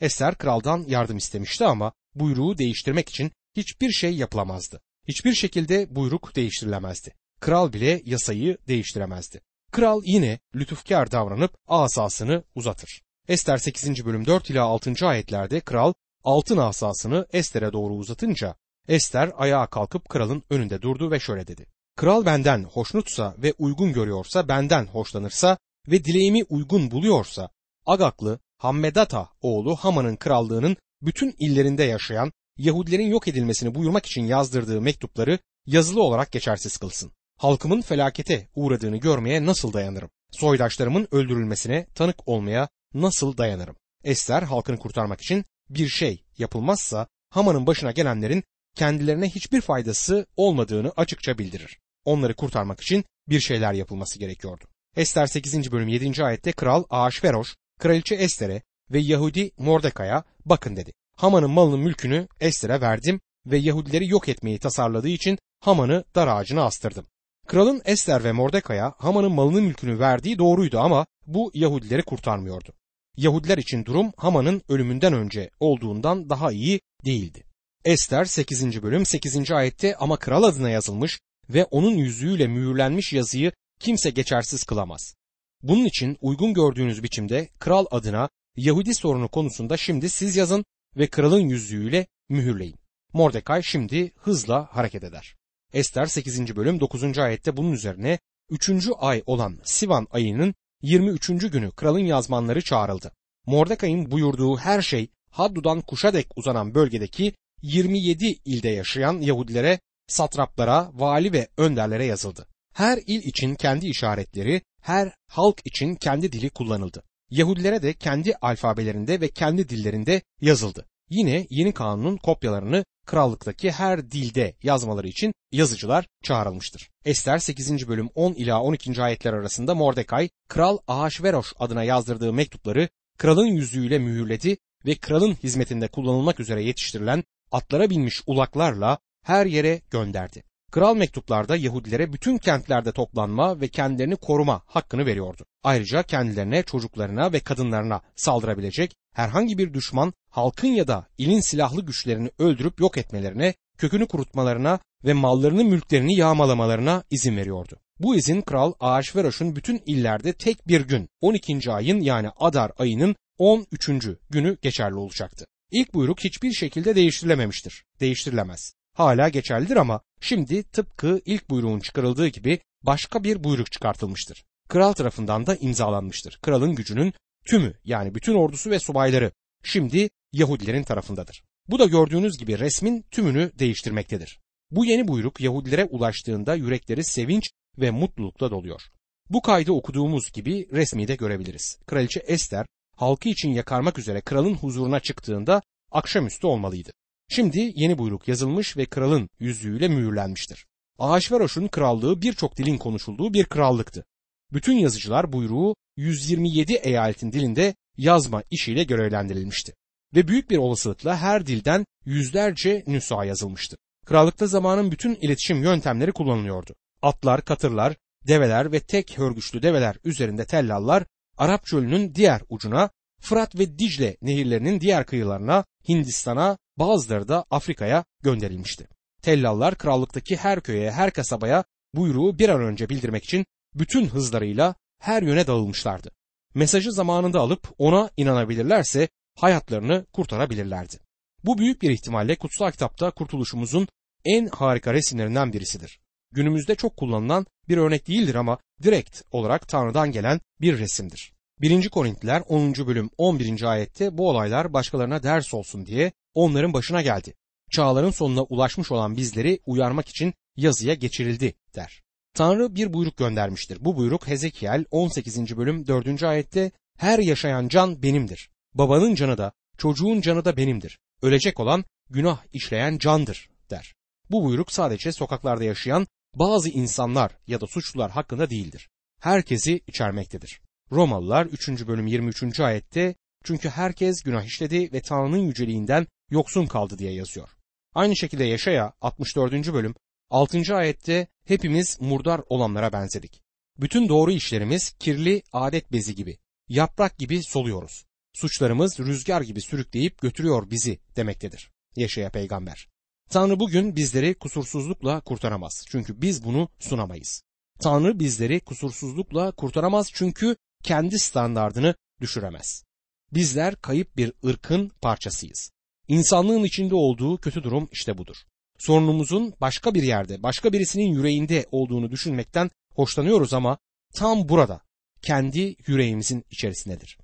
Ester 0.00 0.34
kraldan 0.34 0.84
yardım 0.88 1.16
istemişti 1.16 1.64
ama 1.64 1.92
buyruğu 2.14 2.58
değiştirmek 2.58 3.08
için 3.08 3.32
hiçbir 3.56 3.90
şey 3.90 4.14
yapılamazdı. 4.14 4.80
Hiçbir 5.08 5.34
şekilde 5.34 5.96
buyruk 5.96 6.36
değiştirilemezdi. 6.36 7.14
Kral 7.40 7.72
bile 7.72 8.02
yasayı 8.04 8.58
değiştiremezdi. 8.68 9.40
Kral 9.72 10.02
yine 10.04 10.38
lütufkar 10.54 11.12
davranıp 11.12 11.54
asasını 11.68 12.44
uzatır. 12.54 13.02
Ester 13.28 13.58
8. 13.58 14.04
bölüm 14.04 14.26
4 14.26 14.50
ila 14.50 14.64
6. 14.64 15.06
ayetlerde 15.06 15.60
kral 15.60 15.92
altın 16.24 16.56
asasını 16.56 17.26
Ester'e 17.32 17.72
doğru 17.72 17.94
uzatınca 17.94 18.54
Ester 18.88 19.30
ayağa 19.36 19.66
kalkıp 19.66 20.08
kralın 20.08 20.42
önünde 20.50 20.82
durdu 20.82 21.10
ve 21.10 21.20
şöyle 21.20 21.46
dedi. 21.46 21.66
Kral 21.96 22.26
benden 22.26 22.64
hoşnutsa 22.64 23.34
ve 23.38 23.54
uygun 23.58 23.92
görüyorsa 23.92 24.48
benden 24.48 24.86
hoşlanırsa 24.86 25.58
ve 25.88 26.04
dileğimi 26.04 26.44
uygun 26.44 26.90
buluyorsa 26.90 27.48
Agaklı 27.86 28.38
Hammedata 28.58 29.28
oğlu 29.40 29.76
Haman'ın 29.76 30.16
krallığının 30.16 30.76
bütün 31.02 31.34
illerinde 31.38 31.82
yaşayan 31.82 32.32
Yahudilerin 32.58 33.06
yok 33.06 33.28
edilmesini 33.28 33.74
buyurmak 33.74 34.06
için 34.06 34.22
yazdırdığı 34.22 34.80
mektupları 34.80 35.38
yazılı 35.66 36.02
olarak 36.02 36.32
geçersiz 36.32 36.76
kılsın. 36.76 37.12
Halkımın 37.38 37.82
felakete 37.82 38.48
uğradığını 38.54 38.96
görmeye 38.96 39.46
nasıl 39.46 39.72
dayanırım? 39.72 40.10
Soydaşlarımın 40.30 41.08
öldürülmesine 41.10 41.86
tanık 41.94 42.28
olmaya 42.28 42.68
nasıl 42.94 43.36
dayanırım? 43.36 43.76
Ester 44.04 44.42
halkını 44.42 44.78
kurtarmak 44.78 45.20
için 45.20 45.44
bir 45.70 45.88
şey 45.88 46.24
yapılmazsa 46.38 47.06
Haman'ın 47.30 47.66
başına 47.66 47.90
gelenlerin 47.90 48.44
kendilerine 48.76 49.28
hiçbir 49.28 49.60
faydası 49.60 50.26
olmadığını 50.36 50.92
açıkça 50.96 51.38
bildirir. 51.38 51.78
Onları 52.04 52.34
kurtarmak 52.34 52.80
için 52.80 53.04
bir 53.28 53.40
şeyler 53.40 53.72
yapılması 53.72 54.18
gerekiyordu. 54.18 54.64
Ester 54.96 55.26
8. 55.26 55.72
bölüm 55.72 55.88
7. 55.88 56.24
ayette 56.24 56.52
kral 56.52 56.84
Ahasveroş, 56.90 57.56
kraliçe 57.78 58.14
Ester'e 58.14 58.62
ve 58.90 58.98
Yahudi 58.98 59.50
Mordekai'ye 59.58 60.22
bakın 60.44 60.76
dedi. 60.76 60.92
Haman'ın 61.16 61.50
malının 61.50 61.80
mülkünü 61.80 62.28
Ester'e 62.40 62.80
verdim 62.80 63.20
ve 63.46 63.58
Yahudileri 63.58 64.08
yok 64.08 64.28
etmeyi 64.28 64.58
tasarladığı 64.58 65.08
için 65.08 65.38
Haman'ı 65.60 66.04
dar 66.14 66.28
ağacına 66.28 66.64
astırdım. 66.64 67.06
Kralın 67.46 67.82
Ester 67.84 68.24
ve 68.24 68.32
Mordekai'ye 68.32 68.82
Haman'ın 68.98 69.32
malının 69.32 69.64
mülkünü 69.64 69.98
verdiği 69.98 70.38
doğruydu 70.38 70.78
ama 70.78 71.06
bu 71.26 71.50
Yahudileri 71.54 72.02
kurtarmıyordu. 72.02 72.72
Yahudiler 73.16 73.58
için 73.58 73.84
durum 73.84 74.12
Haman'ın 74.16 74.62
ölümünden 74.68 75.12
önce 75.12 75.50
olduğundan 75.60 76.30
daha 76.30 76.52
iyi 76.52 76.80
değildi. 77.04 77.44
Ester 77.84 78.24
8. 78.24 78.82
bölüm 78.82 79.06
8. 79.06 79.52
ayette 79.52 79.96
ama 79.96 80.16
kral 80.16 80.42
adına 80.42 80.70
yazılmış 80.70 81.20
ve 81.48 81.64
onun 81.64 81.94
yüzüğüyle 81.94 82.46
mühürlenmiş 82.46 83.12
yazıyı 83.12 83.52
kimse 83.82 84.10
geçersiz 84.10 84.64
kılamaz. 84.64 85.14
Bunun 85.62 85.84
için 85.84 86.16
uygun 86.20 86.54
gördüğünüz 86.54 87.02
biçimde 87.02 87.48
kral 87.58 87.86
adına 87.90 88.28
Yahudi 88.56 88.94
sorunu 88.94 89.28
konusunda 89.28 89.76
şimdi 89.76 90.10
siz 90.10 90.36
yazın 90.36 90.64
ve 90.96 91.06
kralın 91.06 91.40
yüzüğüyle 91.40 92.06
mühürleyin. 92.28 92.78
Mordekay 93.12 93.62
şimdi 93.62 94.12
hızla 94.16 94.68
hareket 94.70 95.04
eder. 95.04 95.36
Ester 95.72 96.06
8. 96.06 96.56
bölüm 96.56 96.80
9. 96.80 97.18
ayette 97.18 97.56
bunun 97.56 97.72
üzerine 97.72 98.18
3. 98.50 98.70
ay 98.98 99.22
olan 99.26 99.58
Sivan 99.64 100.06
ayının 100.10 100.54
23. 100.82 101.28
günü 101.28 101.70
kralın 101.70 102.04
yazmanları 102.04 102.62
çağrıldı. 102.62 103.12
Mordekay'ın 103.46 104.10
buyurduğu 104.10 104.56
her 104.56 104.82
şey 104.82 105.08
Haddu'dan 105.30 105.80
Kuş'a 105.80 106.12
dek 106.12 106.26
uzanan 106.36 106.74
bölgedeki 106.74 107.32
27 107.62 108.26
ilde 108.44 108.68
yaşayan 108.68 109.20
Yahudilere, 109.20 109.80
satraplara, 110.06 110.90
vali 110.94 111.32
ve 111.32 111.48
önderlere 111.56 112.04
yazıldı. 112.04 112.46
Her 112.72 112.98
il 113.06 113.22
için 113.22 113.54
kendi 113.54 113.86
işaretleri, 113.86 114.62
her 114.80 115.12
halk 115.28 115.60
için 115.64 115.94
kendi 115.94 116.32
dili 116.32 116.50
kullanıldı. 116.50 117.02
Yahudilere 117.30 117.82
de 117.82 117.92
kendi 117.92 118.34
alfabelerinde 118.34 119.20
ve 119.20 119.28
kendi 119.28 119.68
dillerinde 119.68 120.22
yazıldı. 120.40 120.86
Yine 121.10 121.46
yeni 121.50 121.72
kanunun 121.72 122.16
kopyalarını 122.16 122.84
krallıktaki 123.06 123.70
her 123.70 124.10
dilde 124.10 124.54
yazmaları 124.62 125.08
için 125.08 125.34
yazıcılar 125.52 126.06
çağrılmıştır. 126.22 126.90
Ester 127.04 127.38
8. 127.38 127.88
bölüm 127.88 128.08
10 128.14 128.32
ila 128.32 128.62
12. 128.62 129.02
ayetler 129.02 129.32
arasında 129.32 129.74
Mordekay, 129.74 130.28
Kral 130.48 130.78
Ahasveroş 130.88 131.52
adına 131.58 131.84
yazdırdığı 131.84 132.32
mektupları 132.32 132.88
kralın 133.18 133.46
yüzüğüyle 133.46 133.98
mühürledi 133.98 134.56
ve 134.86 134.94
kralın 134.94 135.34
hizmetinde 135.34 135.88
kullanılmak 135.88 136.40
üzere 136.40 136.64
yetiştirilen 136.64 137.24
atlara 137.52 137.90
binmiş 137.90 138.22
ulaklarla 138.26 138.98
her 139.22 139.46
yere 139.46 139.80
gönderdi. 139.90 140.42
Kral 140.72 140.96
mektuplarda 140.96 141.56
Yahudilere 141.56 142.12
bütün 142.12 142.38
kentlerde 142.38 142.92
toplanma 142.92 143.60
ve 143.60 143.68
kendilerini 143.68 144.16
koruma 144.16 144.62
hakkını 144.66 145.06
veriyordu. 145.06 145.44
Ayrıca 145.62 146.02
kendilerine, 146.02 146.62
çocuklarına 146.62 147.32
ve 147.32 147.40
kadınlarına 147.40 148.00
saldırabilecek 148.16 148.94
herhangi 149.14 149.58
bir 149.58 149.74
düşman 149.74 150.12
halkın 150.30 150.68
ya 150.68 150.88
da 150.88 151.06
ilin 151.18 151.40
silahlı 151.40 151.86
güçlerini 151.86 152.30
öldürüp 152.38 152.80
yok 152.80 152.98
etmelerine, 152.98 153.54
kökünü 153.78 154.06
kurutmalarına 154.06 154.78
ve 155.04 155.12
mallarını 155.12 155.64
mülklerini 155.64 156.16
yağmalamalarına 156.16 157.02
izin 157.10 157.36
veriyordu. 157.36 157.76
Bu 157.98 158.16
izin 158.16 158.40
Kral 158.40 158.72
Ahasveroş'un 158.80 159.56
bütün 159.56 159.82
illerde 159.86 160.32
tek 160.32 160.68
bir 160.68 160.80
gün 160.80 161.08
12. 161.20 161.72
ayın 161.72 162.00
yani 162.00 162.28
Adar 162.36 162.70
ayının 162.78 163.16
13. 163.38 163.90
günü 164.30 164.58
geçerli 164.62 164.96
olacaktı. 164.96 165.46
İlk 165.70 165.94
buyruk 165.94 166.24
hiçbir 166.24 166.52
şekilde 166.52 166.94
değiştirilememiştir. 166.94 167.84
Değiştirilemez. 168.00 168.74
Hala 168.92 169.28
geçerlidir 169.28 169.76
ama 169.76 170.00
şimdi 170.20 170.62
tıpkı 170.62 171.20
ilk 171.24 171.50
buyruğun 171.50 171.80
çıkarıldığı 171.80 172.28
gibi 172.28 172.60
başka 172.82 173.24
bir 173.24 173.44
buyruk 173.44 173.72
çıkartılmıştır. 173.72 174.44
Kral 174.68 174.92
tarafından 174.92 175.46
da 175.46 175.56
imzalanmıştır. 175.56 176.38
Kralın 176.42 176.74
gücünün 176.74 177.12
tümü 177.46 177.74
yani 177.84 178.14
bütün 178.14 178.34
ordusu 178.34 178.70
ve 178.70 178.78
subayları 178.78 179.32
şimdi 179.64 180.10
Yahudilerin 180.32 180.82
tarafındadır. 180.82 181.42
Bu 181.68 181.78
da 181.78 181.86
gördüğünüz 181.86 182.38
gibi 182.38 182.58
resmin 182.58 183.02
tümünü 183.10 183.52
değiştirmektedir. 183.58 184.40
Bu 184.70 184.84
yeni 184.84 185.08
buyruk 185.08 185.40
Yahudilere 185.40 185.84
ulaştığında 185.84 186.54
yürekleri 186.54 187.04
sevinç 187.04 187.50
ve 187.78 187.90
mutlulukla 187.90 188.50
doluyor. 188.50 188.82
Bu 189.30 189.42
kaydı 189.42 189.72
okuduğumuz 189.72 190.32
gibi 190.32 190.68
resmi 190.72 191.08
de 191.08 191.14
görebiliriz. 191.14 191.78
Kraliçe 191.86 192.20
Ester 192.20 192.66
halkı 192.96 193.28
için 193.28 193.50
yakarmak 193.50 193.98
üzere 193.98 194.20
kralın 194.20 194.54
huzuruna 194.54 195.00
çıktığında 195.00 195.62
akşamüstü 195.90 196.46
olmalıydı. 196.46 196.92
Şimdi 197.34 197.72
yeni 197.76 197.98
buyruk 197.98 198.28
yazılmış 198.28 198.76
ve 198.76 198.86
kralın 198.86 199.28
yüzüğüyle 199.40 199.88
mühürlenmiştir. 199.88 200.66
Ahasveroş'un 200.98 201.68
krallığı 201.68 202.22
birçok 202.22 202.56
dilin 202.56 202.78
konuşulduğu 202.78 203.34
bir 203.34 203.44
krallıktı. 203.44 204.04
Bütün 204.52 204.76
yazıcılar 204.76 205.32
buyruğu 205.32 205.74
127 205.96 206.72
eyaletin 206.72 207.32
dilinde 207.32 207.74
yazma 207.96 208.42
işiyle 208.50 208.84
görevlendirilmişti. 208.84 209.74
Ve 210.14 210.28
büyük 210.28 210.50
bir 210.50 210.56
olasılıkla 210.56 211.16
her 211.16 211.46
dilden 211.46 211.86
yüzlerce 212.04 212.84
nüsa 212.86 213.24
yazılmıştı. 213.24 213.76
Krallıkta 214.06 214.46
zamanın 214.46 214.92
bütün 214.92 215.14
iletişim 215.14 215.62
yöntemleri 215.62 216.12
kullanılıyordu. 216.12 216.74
Atlar, 217.02 217.44
katırlar, 217.44 217.96
develer 218.26 218.72
ve 218.72 218.80
tek 218.80 219.18
hörgüçlü 219.18 219.62
develer 219.62 219.96
üzerinde 220.04 220.44
tellallar 220.44 221.04
Arap 221.38 221.66
çölünün 221.66 222.14
diğer 222.14 222.42
ucuna, 222.48 222.90
Fırat 223.20 223.58
ve 223.58 223.78
Dicle 223.78 224.16
nehirlerinin 224.22 224.80
diğer 224.80 225.06
kıyılarına, 225.06 225.64
Hindistan'a, 225.88 226.58
bazıları 226.78 227.28
da 227.28 227.44
Afrika'ya 227.50 228.04
gönderilmişti. 228.22 228.88
Tellallar 229.22 229.74
krallıktaki 229.74 230.36
her 230.36 230.60
köye, 230.60 230.90
her 230.90 231.10
kasabaya 231.10 231.64
buyruğu 231.94 232.38
bir 232.38 232.48
an 232.48 232.62
önce 232.62 232.88
bildirmek 232.88 233.24
için 233.24 233.46
bütün 233.74 234.06
hızlarıyla 234.06 234.74
her 234.98 235.22
yöne 235.22 235.46
dağılmışlardı. 235.46 236.10
Mesajı 236.54 236.92
zamanında 236.92 237.40
alıp 237.40 237.74
ona 237.78 238.10
inanabilirlerse 238.16 239.08
hayatlarını 239.38 240.06
kurtarabilirlerdi. 240.12 240.96
Bu 241.44 241.58
büyük 241.58 241.82
bir 241.82 241.90
ihtimalle 241.90 242.36
kutsal 242.36 242.70
kitapta 242.70 243.10
kurtuluşumuzun 243.10 243.88
en 244.24 244.46
harika 244.46 244.94
resimlerinden 244.94 245.52
birisidir. 245.52 246.00
Günümüzde 246.32 246.74
çok 246.74 246.96
kullanılan 246.96 247.46
bir 247.68 247.76
örnek 247.76 248.08
değildir 248.08 248.34
ama 248.34 248.58
direkt 248.82 249.22
olarak 249.30 249.68
Tanrı'dan 249.68 250.12
gelen 250.12 250.40
bir 250.60 250.78
resimdir. 250.78 251.32
1. 251.62 251.88
Korintliler 251.88 252.42
10. 252.48 252.74
bölüm 252.74 253.10
11. 253.18 253.62
ayette 253.62 254.18
bu 254.18 254.28
olaylar 254.28 254.72
başkalarına 254.72 255.22
ders 255.22 255.54
olsun 255.54 255.86
diye 255.86 256.12
onların 256.34 256.72
başına 256.72 257.02
geldi. 257.02 257.34
Çağların 257.70 258.10
sonuna 258.10 258.42
ulaşmış 258.42 258.92
olan 258.92 259.16
bizleri 259.16 259.60
uyarmak 259.66 260.08
için 260.08 260.34
yazıya 260.56 260.94
geçirildi 260.94 261.54
der. 261.74 262.02
Tanrı 262.34 262.74
bir 262.74 262.92
buyruk 262.92 263.16
göndermiştir. 263.16 263.84
Bu 263.84 263.96
buyruk 263.96 264.26
Hezekiel 264.26 264.84
18. 264.90 265.56
bölüm 265.56 265.86
4. 265.86 266.22
ayette 266.22 266.70
her 266.98 267.18
yaşayan 267.18 267.68
can 267.68 268.02
benimdir. 268.02 268.50
Babanın 268.74 269.14
canı 269.14 269.38
da 269.38 269.52
çocuğun 269.78 270.20
canı 270.20 270.44
da 270.44 270.56
benimdir. 270.56 270.98
Ölecek 271.22 271.60
olan 271.60 271.84
günah 272.10 272.42
işleyen 272.52 272.98
candır 272.98 273.50
der. 273.70 273.94
Bu 274.30 274.44
buyruk 274.44 274.72
sadece 274.72 275.12
sokaklarda 275.12 275.64
yaşayan 275.64 276.06
bazı 276.34 276.68
insanlar 276.68 277.32
ya 277.46 277.60
da 277.60 277.66
suçlular 277.66 278.10
hakkında 278.10 278.50
değildir. 278.50 278.88
Herkesi 279.20 279.80
içermektedir. 279.86 280.60
Romalılar 280.92 281.46
3. 281.46 281.86
bölüm 281.86 282.06
23. 282.06 282.60
ayette 282.60 283.14
çünkü 283.44 283.68
herkes 283.68 284.22
günah 284.22 284.44
işledi 284.44 284.92
ve 284.92 285.00
Tanrı'nın 285.00 285.38
yüceliğinden 285.38 286.06
yoksun 286.30 286.66
kaldı 286.66 286.98
diye 286.98 287.12
yazıyor. 287.12 287.48
Aynı 287.94 288.16
şekilde 288.16 288.44
Yaşaya 288.44 288.92
64. 289.00 289.52
bölüm 289.72 289.94
6. 290.30 290.76
ayette 290.76 291.26
hepimiz 291.44 292.00
murdar 292.00 292.40
olanlara 292.48 292.92
benzedik. 292.92 293.42
Bütün 293.80 294.08
doğru 294.08 294.32
işlerimiz 294.32 294.92
kirli 294.92 295.42
adet 295.52 295.92
bezi 295.92 296.14
gibi, 296.14 296.38
yaprak 296.68 297.18
gibi 297.18 297.42
soluyoruz. 297.42 298.04
Suçlarımız 298.32 299.00
rüzgar 299.00 299.40
gibi 299.40 299.60
sürükleyip 299.60 300.20
götürüyor 300.20 300.70
bizi 300.70 300.98
demektedir. 301.16 301.70
Yaşaya 301.96 302.30
peygamber. 302.30 302.88
Tanrı 303.30 303.60
bugün 303.60 303.96
bizleri 303.96 304.34
kusursuzlukla 304.34 305.20
kurtaramaz. 305.20 305.84
Çünkü 305.88 306.22
biz 306.22 306.44
bunu 306.44 306.68
sunamayız. 306.78 307.42
Tanrı 307.80 308.18
bizleri 308.18 308.60
kusursuzlukla 308.60 309.52
kurtaramaz 309.52 310.08
çünkü 310.14 310.56
kendi 310.82 311.18
standardını 311.18 311.94
düşüremez. 312.20 312.84
Bizler 313.32 313.76
kayıp 313.76 314.16
bir 314.16 314.32
ırkın 314.44 314.92
parçasıyız. 315.02 315.70
İnsanlığın 316.08 316.64
içinde 316.64 316.94
olduğu 316.94 317.38
kötü 317.38 317.62
durum 317.62 317.88
işte 317.92 318.18
budur. 318.18 318.36
Sorunumuzun 318.78 319.54
başka 319.60 319.94
bir 319.94 320.02
yerde, 320.02 320.42
başka 320.42 320.72
birisinin 320.72 321.14
yüreğinde 321.14 321.66
olduğunu 321.70 322.10
düşünmekten 322.10 322.70
hoşlanıyoruz 322.94 323.54
ama 323.54 323.78
tam 324.14 324.48
burada, 324.48 324.80
kendi 325.22 325.76
yüreğimizin 325.86 326.44
içerisindedir. 326.50 327.18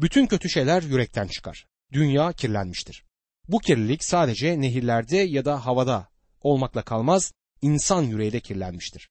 Bütün 0.00 0.26
kötü 0.26 0.50
şeyler 0.50 0.82
yürekten 0.82 1.26
çıkar. 1.26 1.66
Dünya 1.92 2.32
kirlenmiştir. 2.32 3.04
Bu 3.48 3.58
kirlilik 3.58 4.04
sadece 4.04 4.60
nehirlerde 4.60 5.16
ya 5.16 5.44
da 5.44 5.66
havada 5.66 6.08
olmakla 6.40 6.82
kalmaz, 6.82 7.32
insan 7.62 8.02
yüreği 8.02 8.32
de 8.32 8.40
kirlenmiştir. 8.40 9.10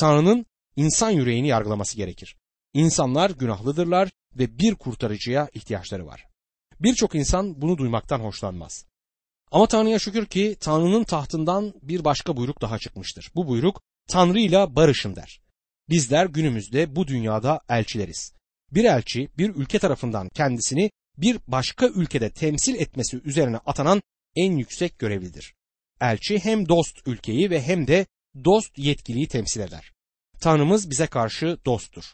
Tanrı'nın 0.00 0.46
insan 0.76 1.10
yüreğini 1.10 1.48
yargılaması 1.48 1.96
gerekir. 1.96 2.36
İnsanlar 2.74 3.30
günahlıdırlar 3.30 4.10
ve 4.34 4.58
bir 4.58 4.74
kurtarıcıya 4.74 5.48
ihtiyaçları 5.54 6.06
var. 6.06 6.24
Birçok 6.80 7.14
insan 7.14 7.62
bunu 7.62 7.78
duymaktan 7.78 8.20
hoşlanmaz. 8.20 8.84
Ama 9.50 9.66
Tanrı'ya 9.66 9.98
şükür 9.98 10.26
ki 10.26 10.56
Tanrı'nın 10.60 11.04
tahtından 11.04 11.74
bir 11.82 12.04
başka 12.04 12.36
buyruk 12.36 12.60
daha 12.60 12.78
çıkmıştır. 12.78 13.30
Bu 13.34 13.48
buyruk 13.48 13.82
Tanrı 14.08 14.40
ile 14.40 14.76
barışın 14.76 15.16
der. 15.16 15.40
Bizler 15.88 16.26
günümüzde 16.26 16.96
bu 16.96 17.06
dünyada 17.06 17.60
elçileriz. 17.68 18.32
Bir 18.70 18.84
elçi 18.84 19.28
bir 19.38 19.54
ülke 19.54 19.78
tarafından 19.78 20.28
kendisini 20.28 20.90
bir 21.16 21.38
başka 21.46 21.86
ülkede 21.86 22.30
temsil 22.30 22.74
etmesi 22.74 23.20
üzerine 23.24 23.56
atanan 23.56 24.02
en 24.36 24.56
yüksek 24.56 24.98
görevlidir. 24.98 25.54
Elçi 26.00 26.38
hem 26.38 26.68
dost 26.68 27.06
ülkeyi 27.06 27.50
ve 27.50 27.62
hem 27.62 27.86
de 27.86 28.06
dost 28.44 28.78
yetkiliyi 28.78 29.28
temsil 29.28 29.60
eder. 29.60 29.92
Tanrımız 30.40 30.90
bize 30.90 31.06
karşı 31.06 31.58
dosttur. 31.66 32.04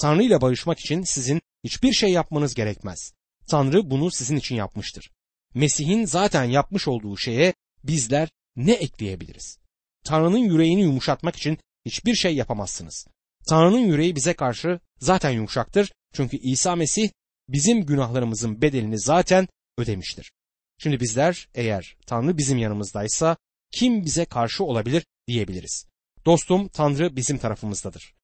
Tanrı 0.00 0.22
ile 0.22 0.40
barışmak 0.40 0.80
için 0.80 1.02
sizin 1.02 1.40
hiçbir 1.64 1.92
şey 1.92 2.10
yapmanız 2.10 2.54
gerekmez. 2.54 3.12
Tanrı 3.48 3.90
bunu 3.90 4.10
sizin 4.10 4.36
için 4.36 4.56
yapmıştır. 4.56 5.10
Mesih'in 5.54 6.04
zaten 6.04 6.44
yapmış 6.44 6.88
olduğu 6.88 7.16
şeye 7.16 7.54
bizler 7.84 8.28
ne 8.56 8.72
ekleyebiliriz? 8.72 9.58
Tanrı'nın 10.04 10.38
yüreğini 10.38 10.82
yumuşatmak 10.82 11.36
için 11.36 11.58
hiçbir 11.86 12.14
şey 12.14 12.34
yapamazsınız. 12.34 13.06
Tanrı'nın 13.48 13.86
yüreği 13.86 14.16
bize 14.16 14.34
karşı 14.34 14.80
zaten 14.98 15.30
yumuşaktır. 15.30 15.92
Çünkü 16.14 16.36
İsa 16.36 16.76
Mesih 16.76 17.10
bizim 17.48 17.86
günahlarımızın 17.86 18.62
bedelini 18.62 18.98
zaten 18.98 19.48
ödemiştir. 19.78 20.32
Şimdi 20.78 21.00
bizler 21.00 21.48
eğer 21.54 21.96
Tanrı 22.06 22.38
bizim 22.38 22.58
yanımızdaysa 22.58 23.36
kim 23.70 24.04
bize 24.04 24.24
karşı 24.24 24.64
olabilir 24.64 25.06
diyebiliriz. 25.28 25.86
Dostum 26.24 26.68
Tanrı 26.68 27.16
bizim 27.16 27.38
tarafımızdadır. 27.38 28.14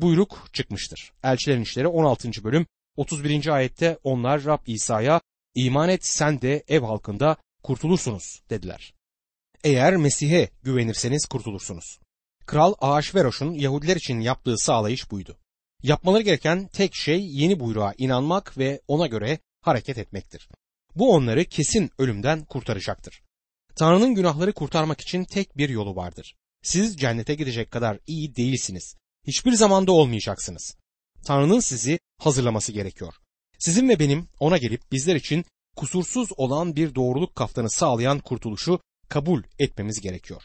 Buyruk 0.00 0.48
çıkmıştır. 0.52 1.12
Elçilerin 1.22 1.62
işleri 1.62 1.86
16. 1.86 2.44
bölüm 2.44 2.66
31. 2.96 3.46
ayette 3.46 3.98
onlar 4.04 4.44
Rab 4.44 4.66
İsa'ya 4.66 5.20
iman 5.54 5.88
et 5.88 6.06
sen 6.06 6.40
de 6.40 6.64
ev 6.68 6.82
halkında 6.82 7.36
kurtulursunuz 7.62 8.42
dediler. 8.50 8.94
Eğer 9.64 9.96
Mesih'e 9.96 10.50
güvenirseniz 10.62 11.26
kurtulursunuz. 11.26 11.98
Kral 12.46 12.74
Ahasveroş'un 12.80 13.52
Yahudiler 13.54 13.96
için 13.96 14.20
yaptığı 14.20 14.58
sağlayış 14.58 15.10
buydu. 15.10 15.36
Yapmaları 15.82 16.22
gereken 16.22 16.66
tek 16.66 16.94
şey 16.94 17.26
yeni 17.26 17.60
buyruğa 17.60 17.94
inanmak 17.98 18.58
ve 18.58 18.80
ona 18.88 19.06
göre 19.06 19.38
hareket 19.60 19.98
etmektir. 19.98 20.48
Bu 20.96 21.14
onları 21.14 21.44
kesin 21.44 21.90
ölümden 21.98 22.44
kurtaracaktır. 22.44 23.22
Tanrı'nın 23.76 24.14
günahları 24.14 24.52
kurtarmak 24.52 25.00
için 25.00 25.24
tek 25.24 25.58
bir 25.58 25.68
yolu 25.68 25.96
vardır. 25.96 26.36
Siz 26.62 26.96
cennete 26.96 27.34
gidecek 27.34 27.70
kadar 27.70 27.98
iyi 28.06 28.36
değilsiniz. 28.36 28.96
Hiçbir 29.28 29.52
zamanda 29.52 29.92
olmayacaksınız. 29.92 30.76
Tanrı'nın 31.24 31.60
sizi 31.60 31.98
hazırlaması 32.18 32.72
gerekiyor. 32.72 33.14
Sizin 33.58 33.88
ve 33.88 33.98
benim 33.98 34.28
ona 34.40 34.58
gelip 34.58 34.92
bizler 34.92 35.16
için 35.16 35.44
kusursuz 35.76 36.28
olan 36.36 36.76
bir 36.76 36.94
doğruluk 36.94 37.36
kaftanı 37.36 37.70
sağlayan 37.70 38.18
kurtuluşu 38.18 38.80
kabul 39.08 39.42
etmemiz 39.58 40.00
gerekiyor. 40.00 40.42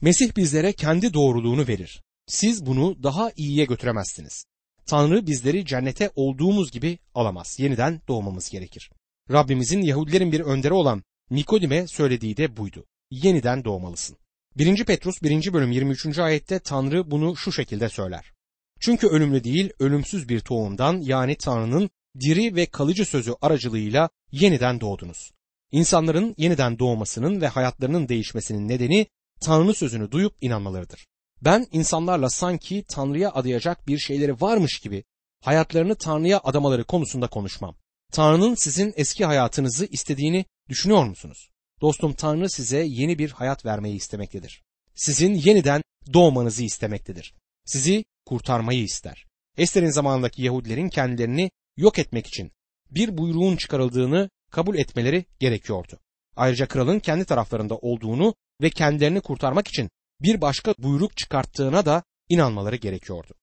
Mesih 0.00 0.36
bizlere 0.36 0.72
kendi 0.72 1.14
doğruluğunu 1.14 1.68
verir. 1.68 2.02
Siz 2.26 2.66
bunu 2.66 3.02
daha 3.02 3.30
iyiye 3.36 3.64
götüremezsiniz. 3.64 4.44
Tanrı 4.86 5.26
bizleri 5.26 5.66
cennete 5.66 6.10
olduğumuz 6.14 6.72
gibi 6.72 6.98
alamaz. 7.14 7.56
Yeniden 7.58 8.00
doğmamız 8.08 8.50
gerekir. 8.50 8.90
Rabbimizin 9.30 9.82
Yahudilerin 9.82 10.32
bir 10.32 10.40
önderi 10.40 10.72
olan 10.72 11.02
Nikodim'e 11.30 11.86
söylediği 11.86 12.36
de 12.36 12.56
buydu. 12.56 12.86
Yeniden 13.10 13.64
doğmalısın. 13.64 14.16
1. 14.60 14.84
Petrus 14.84 15.22
1. 15.22 15.52
bölüm 15.52 15.72
23. 15.72 16.18
ayette 16.18 16.58
Tanrı 16.58 17.10
bunu 17.10 17.36
şu 17.36 17.52
şekilde 17.52 17.88
söyler. 17.88 18.32
Çünkü 18.80 19.06
ölümlü 19.06 19.44
değil, 19.44 19.70
ölümsüz 19.78 20.28
bir 20.28 20.40
tohumdan 20.40 21.00
yani 21.00 21.36
Tanrı'nın 21.36 21.90
diri 22.20 22.56
ve 22.56 22.66
kalıcı 22.66 23.04
sözü 23.04 23.34
aracılığıyla 23.40 24.08
yeniden 24.32 24.80
doğdunuz. 24.80 25.32
İnsanların 25.72 26.34
yeniden 26.38 26.78
doğmasının 26.78 27.40
ve 27.40 27.48
hayatlarının 27.48 28.08
değişmesinin 28.08 28.68
nedeni 28.68 29.06
Tanrı 29.40 29.74
sözünü 29.74 30.10
duyup 30.10 30.34
inanmalarıdır. 30.40 31.06
Ben 31.42 31.66
insanlarla 31.72 32.30
sanki 32.30 32.84
Tanrı'ya 32.88 33.30
adayacak 33.30 33.88
bir 33.88 33.98
şeyleri 33.98 34.40
varmış 34.40 34.78
gibi 34.78 35.04
hayatlarını 35.40 35.94
Tanrı'ya 35.94 36.40
adamaları 36.44 36.84
konusunda 36.84 37.26
konuşmam. 37.26 37.76
Tanrı'nın 38.12 38.54
sizin 38.54 38.92
eski 38.96 39.24
hayatınızı 39.24 39.86
istediğini 39.86 40.44
düşünüyor 40.68 41.04
musunuz? 41.04 41.50
Dostum 41.80 42.12
Tanrı 42.12 42.50
size 42.50 42.84
yeni 42.84 43.18
bir 43.18 43.30
hayat 43.30 43.64
vermeyi 43.64 43.96
istemektedir. 43.96 44.62
Sizin 44.94 45.34
yeniden 45.34 45.82
doğmanızı 46.12 46.64
istemektedir. 46.64 47.34
Sizi 47.64 48.04
kurtarmayı 48.26 48.82
ister. 48.82 49.26
Ester'in 49.56 49.90
zamanındaki 49.90 50.42
Yahudilerin 50.42 50.88
kendilerini 50.88 51.50
yok 51.76 51.98
etmek 51.98 52.26
için 52.26 52.52
bir 52.90 53.18
buyruğun 53.18 53.56
çıkarıldığını 53.56 54.30
kabul 54.50 54.76
etmeleri 54.76 55.24
gerekiyordu. 55.40 55.98
Ayrıca 56.36 56.68
kralın 56.68 57.00
kendi 57.00 57.24
taraflarında 57.24 57.76
olduğunu 57.76 58.34
ve 58.62 58.70
kendilerini 58.70 59.20
kurtarmak 59.20 59.68
için 59.68 59.90
bir 60.20 60.40
başka 60.40 60.74
buyruk 60.78 61.16
çıkarttığına 61.16 61.86
da 61.86 62.02
inanmaları 62.28 62.76
gerekiyordu. 62.76 63.34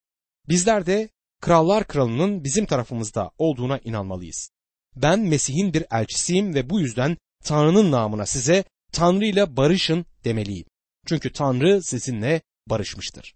Bizler 0.50 0.86
de 0.86 1.10
krallar 1.42 1.88
kralının 1.88 2.44
bizim 2.44 2.66
tarafımızda 2.66 3.32
olduğuna 3.38 3.78
inanmalıyız. 3.78 4.50
Ben 4.96 5.20
Mesih'in 5.20 5.74
bir 5.74 5.86
elçisiyim 5.92 6.54
ve 6.54 6.70
bu 6.70 6.80
yüzden 6.80 7.18
Tanrı'nın 7.44 7.92
namına 7.92 8.26
size 8.26 8.64
Tanrı 8.92 9.26
ile 9.26 9.58
barışın 9.58 10.06
demeliyim. 10.24 10.66
Çünkü 11.06 11.32
Tanrı 11.32 11.84
sizinle 11.84 12.42
barışmıştır. 12.68 13.36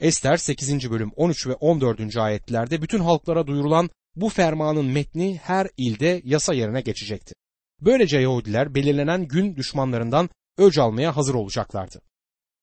Ester 0.00 0.36
8. 0.36 0.90
bölüm 0.90 1.10
13 1.16 1.46
ve 1.46 1.54
14. 1.54 2.16
ayetlerde 2.16 2.82
bütün 2.82 2.98
halklara 3.00 3.46
duyurulan 3.46 3.90
bu 4.16 4.28
fermanın 4.28 4.86
metni 4.86 5.40
her 5.42 5.68
ilde 5.76 6.20
yasa 6.24 6.54
yerine 6.54 6.80
geçecekti. 6.80 7.34
Böylece 7.80 8.18
Yahudiler 8.18 8.74
belirlenen 8.74 9.28
gün 9.28 9.56
düşmanlarından 9.56 10.30
öc 10.58 10.82
almaya 10.82 11.16
hazır 11.16 11.34
olacaklardı. 11.34 12.00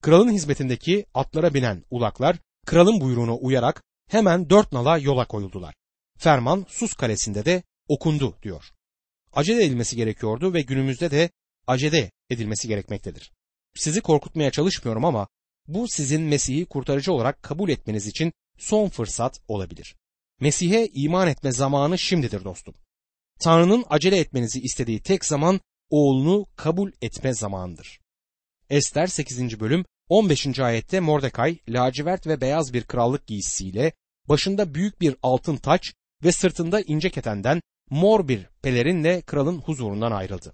Kralın 0.02 0.32
hizmetindeki 0.32 1.06
atlara 1.14 1.54
binen 1.54 1.84
ulaklar 1.90 2.38
kralın 2.66 3.02
buyruğuna 3.02 3.36
uyarak 3.36 3.84
hemen 4.10 4.50
dört 4.50 4.72
nala 4.72 4.98
yola 4.98 5.28
koyuldular. 5.28 5.76
Ferman 6.18 6.66
Sus 6.70 6.94
kalesinde 6.94 7.46
de 7.46 7.64
okundu 7.88 8.38
diyor. 8.44 8.72
Acele 9.34 9.63
edilmesi 9.63 9.96
gerekiyordu 9.96 10.54
ve 10.54 10.62
günümüzde 10.62 11.12
de 11.12 11.30
acele 11.67 12.12
edilmesi 12.30 12.67
gerekmektedir. 12.67 13.32
Sizi 13.76 14.02
korkutmaya 14.02 14.52
çalışmıyorum 14.52 15.06
ama 15.06 15.28
bu 15.67 15.88
sizin 15.88 16.22
Mesih'i 16.22 16.65
kurtarıcı 16.65 17.13
olarak 17.13 17.44
kabul 17.44 17.70
etmeniz 17.70 18.08
için 18.08 18.34
son 18.58 18.89
fırsat 18.89 19.41
olabilir. 19.48 19.96
Mesih'e 20.39 20.89
iman 20.94 21.28
etme 21.28 21.52
zamanı 21.52 22.00
şimdidir 22.00 22.44
dostum. 22.44 22.76
Tanrı'nın 23.39 23.86
acele 23.89 24.20
etmenizi 24.20 24.62
istediği 24.62 25.00
tek 25.00 25.26
zaman 25.26 25.60
oğlunu 25.89 26.46
kabul 26.56 26.91
etme 27.02 27.34
zamanıdır. 27.34 28.00
Ester 28.70 29.08
8. 29.08 29.60
bölüm 29.60 29.86
15. 30.10 30.60
ayette 30.60 31.00
Mordekay 31.00 31.58
lacivert 31.70 32.28
ve 32.28 32.41
beyaz 32.41 32.74
bir 32.74 32.84
krallık 32.84 33.28
giysisiyle 33.28 33.94
başında 34.30 34.74
büyük 34.74 35.02
bir 35.02 35.15
altın 35.24 35.58
taç 35.58 35.94
ve 36.24 36.32
sırtında 36.32 36.82
ince 36.82 37.10
ketenden 37.10 37.62
mor 37.92 38.28
bir 38.28 38.48
pelerinle 38.62 39.22
kralın 39.22 39.58
huzurundan 39.58 40.12
ayrıldı. 40.12 40.54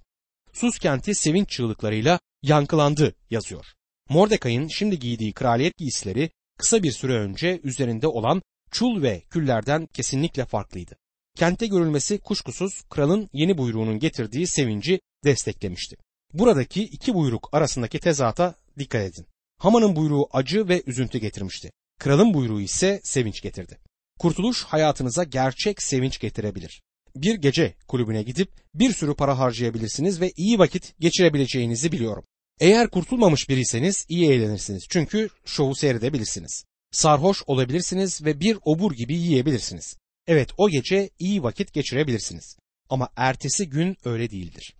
Sus 0.54 0.80
kenti 0.80 1.16
sevinç 1.16 1.50
çığlıklarıyla 1.50 2.20
yankılandı 2.42 3.16
yazıyor. 3.30 3.66
Mordekay'ın 4.10 4.68
şimdi 4.68 5.00
giydiği 5.00 5.34
kraliyet 5.34 5.78
giysileri 5.78 6.30
kısa 6.58 6.84
bir 6.84 6.92
süre 6.92 7.14
önce 7.14 7.60
üzerinde 7.64 8.08
olan 8.08 8.42
çul 8.72 9.02
ve 9.02 9.22
küllerden 9.30 9.86
kesinlikle 9.86 10.46
farklıydı. 10.46 10.96
Kentte 11.36 11.68
görülmesi 11.68 12.18
kuşkusuz 12.18 12.82
kralın 12.90 13.30
yeni 13.34 13.58
buyruğunun 13.58 14.00
getirdiği 14.00 14.48
sevinci 14.48 15.00
desteklemişti. 15.26 15.98
Buradaki 16.34 16.84
iki 16.84 17.14
buyruk 17.14 17.50
arasındaki 17.52 18.00
tezata 18.00 18.56
dikkat 18.80 19.02
edin. 19.02 19.26
Haman'ın 19.58 19.96
buyruğu 19.96 20.30
acı 20.32 20.68
ve 20.68 20.84
üzüntü 20.86 21.18
getirmişti. 21.18 21.72
Kralın 22.00 22.34
buyruğu 22.34 22.62
ise 22.62 23.02
sevinç 23.04 23.42
getirdi. 23.42 23.78
Kurtuluş 24.20 24.64
hayatınıza 24.64 25.24
gerçek 25.24 25.82
sevinç 25.82 26.20
getirebilir. 26.20 26.82
Bir 27.22 27.36
gece 27.36 27.74
kulübüne 27.88 28.24
gidip 28.24 28.50
bir 28.74 28.94
sürü 28.94 29.16
para 29.16 29.40
harcayabilirsiniz 29.40 30.22
ve 30.22 30.32
iyi 30.36 30.60
vakit 30.60 31.00
geçirebileceğinizi 31.00 31.92
biliyorum. 31.92 32.24
Eğer 32.60 32.90
kurtulmamış 32.90 33.50
biriyseniz 33.50 34.06
iyi 34.10 34.30
eğlenirsiniz 34.30 34.86
çünkü 34.90 35.30
şovu 35.46 35.76
seyredebilirsiniz. 35.76 36.64
Sarhoş 36.92 37.44
olabilirsiniz 37.48 38.26
ve 38.26 38.40
bir 38.40 38.58
obur 38.66 38.92
gibi 38.92 39.16
yiyebilirsiniz. 39.16 39.98
Evet 40.28 40.50
o 40.58 40.70
gece 40.70 41.10
iyi 41.20 41.44
vakit 41.44 41.74
geçirebilirsiniz. 41.74 42.58
Ama 42.90 43.10
ertesi 43.16 43.70
gün 43.70 43.98
öyle 44.06 44.32
değildir. 44.32 44.76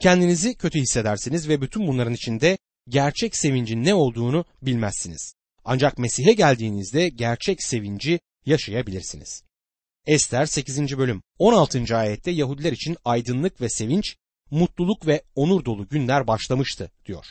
Kendinizi 0.00 0.54
kötü 0.54 0.80
hissedersiniz 0.80 1.48
ve 1.48 1.60
bütün 1.60 1.86
bunların 1.86 2.14
içinde 2.14 2.58
gerçek 2.88 3.36
sevincin 3.36 3.84
ne 3.84 3.94
olduğunu 3.94 4.44
bilmezsiniz. 4.62 5.34
Ancak 5.64 5.98
Mesih'e 5.98 6.32
geldiğinizde 6.32 7.08
gerçek 7.08 7.62
sevinci 7.62 8.20
yaşayabilirsiniz. 8.46 9.42
Ester 10.06 10.46
8. 10.46 10.98
bölüm 10.98 11.22
16. 11.38 11.96
ayette 11.96 12.30
Yahudiler 12.30 12.72
için 12.72 12.96
aydınlık 13.04 13.60
ve 13.60 13.68
sevinç, 13.68 14.16
mutluluk 14.50 15.06
ve 15.06 15.22
onur 15.34 15.64
dolu 15.64 15.88
günler 15.88 16.26
başlamıştı 16.26 16.90
diyor. 17.06 17.26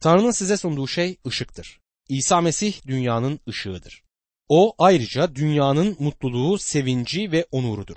Tanrı'nın 0.00 0.30
size 0.30 0.56
sunduğu 0.56 0.88
şey 0.88 1.16
ışıktır. 1.26 1.80
İsa 2.08 2.40
Mesih 2.40 2.86
dünyanın 2.86 3.40
ışığıdır. 3.48 4.02
O 4.48 4.74
ayrıca 4.78 5.34
dünyanın 5.34 5.96
mutluluğu, 5.98 6.58
sevinci 6.58 7.32
ve 7.32 7.46
onurudur. 7.50 7.96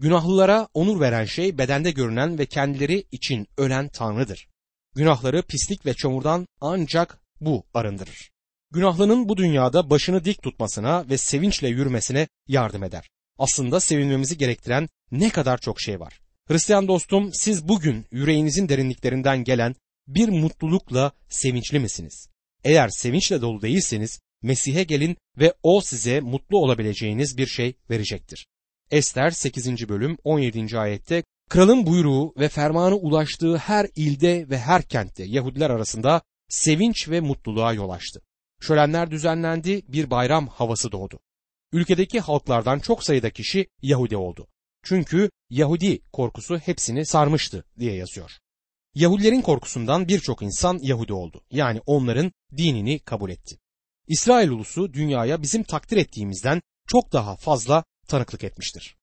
Günahlılara 0.00 0.68
onur 0.74 1.00
veren 1.00 1.24
şey 1.24 1.58
bedende 1.58 1.90
görünen 1.90 2.38
ve 2.38 2.46
kendileri 2.46 3.04
için 3.12 3.46
ölen 3.56 3.88
Tanrı'dır. 3.88 4.48
Günahları 4.94 5.42
pislik 5.42 5.86
ve 5.86 5.94
çamurdan 5.94 6.46
ancak 6.60 7.18
bu 7.40 7.64
arındırır. 7.74 8.30
Günahlının 8.70 9.28
bu 9.28 9.36
dünyada 9.36 9.90
başını 9.90 10.24
dik 10.24 10.42
tutmasına 10.42 11.08
ve 11.08 11.18
sevinçle 11.18 11.68
yürümesine 11.68 12.28
yardım 12.48 12.84
eder. 12.84 13.08
Aslında 13.38 13.80
sevinmemizi 13.80 14.38
gerektiren 14.38 14.88
ne 15.10 15.30
kadar 15.30 15.58
çok 15.58 15.80
şey 15.80 16.00
var. 16.00 16.20
Hristiyan 16.48 16.88
dostum 16.88 17.30
siz 17.34 17.68
bugün 17.68 18.06
yüreğinizin 18.10 18.68
derinliklerinden 18.68 19.44
gelen 19.44 19.74
bir 20.06 20.28
mutlulukla 20.28 21.12
sevinçli 21.28 21.80
misiniz? 21.80 22.28
Eğer 22.64 22.88
sevinçle 22.88 23.40
dolu 23.40 23.62
değilseniz 23.62 24.20
Mesih'e 24.42 24.84
gelin 24.84 25.16
ve 25.38 25.54
o 25.62 25.80
size 25.80 26.20
mutlu 26.20 26.58
olabileceğiniz 26.58 27.38
bir 27.38 27.46
şey 27.46 27.74
verecektir. 27.90 28.46
Ester 28.90 29.30
8. 29.30 29.88
bölüm 29.88 30.18
17. 30.24 30.78
ayette 30.78 31.24
kralın 31.50 31.86
buyruğu 31.86 32.34
ve 32.38 32.48
fermanı 32.48 32.96
ulaştığı 32.96 33.56
her 33.56 33.86
ilde 33.96 34.48
ve 34.50 34.58
her 34.58 34.82
kentte 34.82 35.24
Yahudiler 35.24 35.70
arasında 35.70 36.22
sevinç 36.48 37.08
ve 37.08 37.20
mutluluğa 37.20 37.72
yol 37.72 37.90
açtı. 37.90 38.20
Şölenler 38.60 39.10
düzenlendi, 39.10 39.82
bir 39.88 40.10
bayram 40.10 40.48
havası 40.48 40.92
doğdu. 40.92 41.20
Ülkedeki 41.72 42.20
halklardan 42.20 42.78
çok 42.78 43.04
sayıda 43.04 43.30
kişi 43.30 43.66
Yahudi 43.82 44.16
oldu. 44.16 44.48
Çünkü 44.82 45.30
Yahudi 45.50 46.02
korkusu 46.12 46.58
hepsini 46.58 47.06
sarmıştı 47.06 47.64
diye 47.78 47.94
yazıyor. 47.94 48.38
Yahudilerin 48.94 49.40
korkusundan 49.40 50.08
birçok 50.08 50.42
insan 50.42 50.78
Yahudi 50.82 51.12
oldu. 51.12 51.44
Yani 51.50 51.80
onların 51.86 52.32
dinini 52.56 52.98
kabul 52.98 53.30
etti. 53.30 53.58
İsrail 54.08 54.48
ulusu 54.48 54.92
dünyaya 54.92 55.42
bizim 55.42 55.62
takdir 55.62 55.96
ettiğimizden 55.96 56.62
çok 56.86 57.12
daha 57.12 57.36
fazla 57.36 57.84
tanıklık 58.08 58.44
etmiştir. 58.44 58.96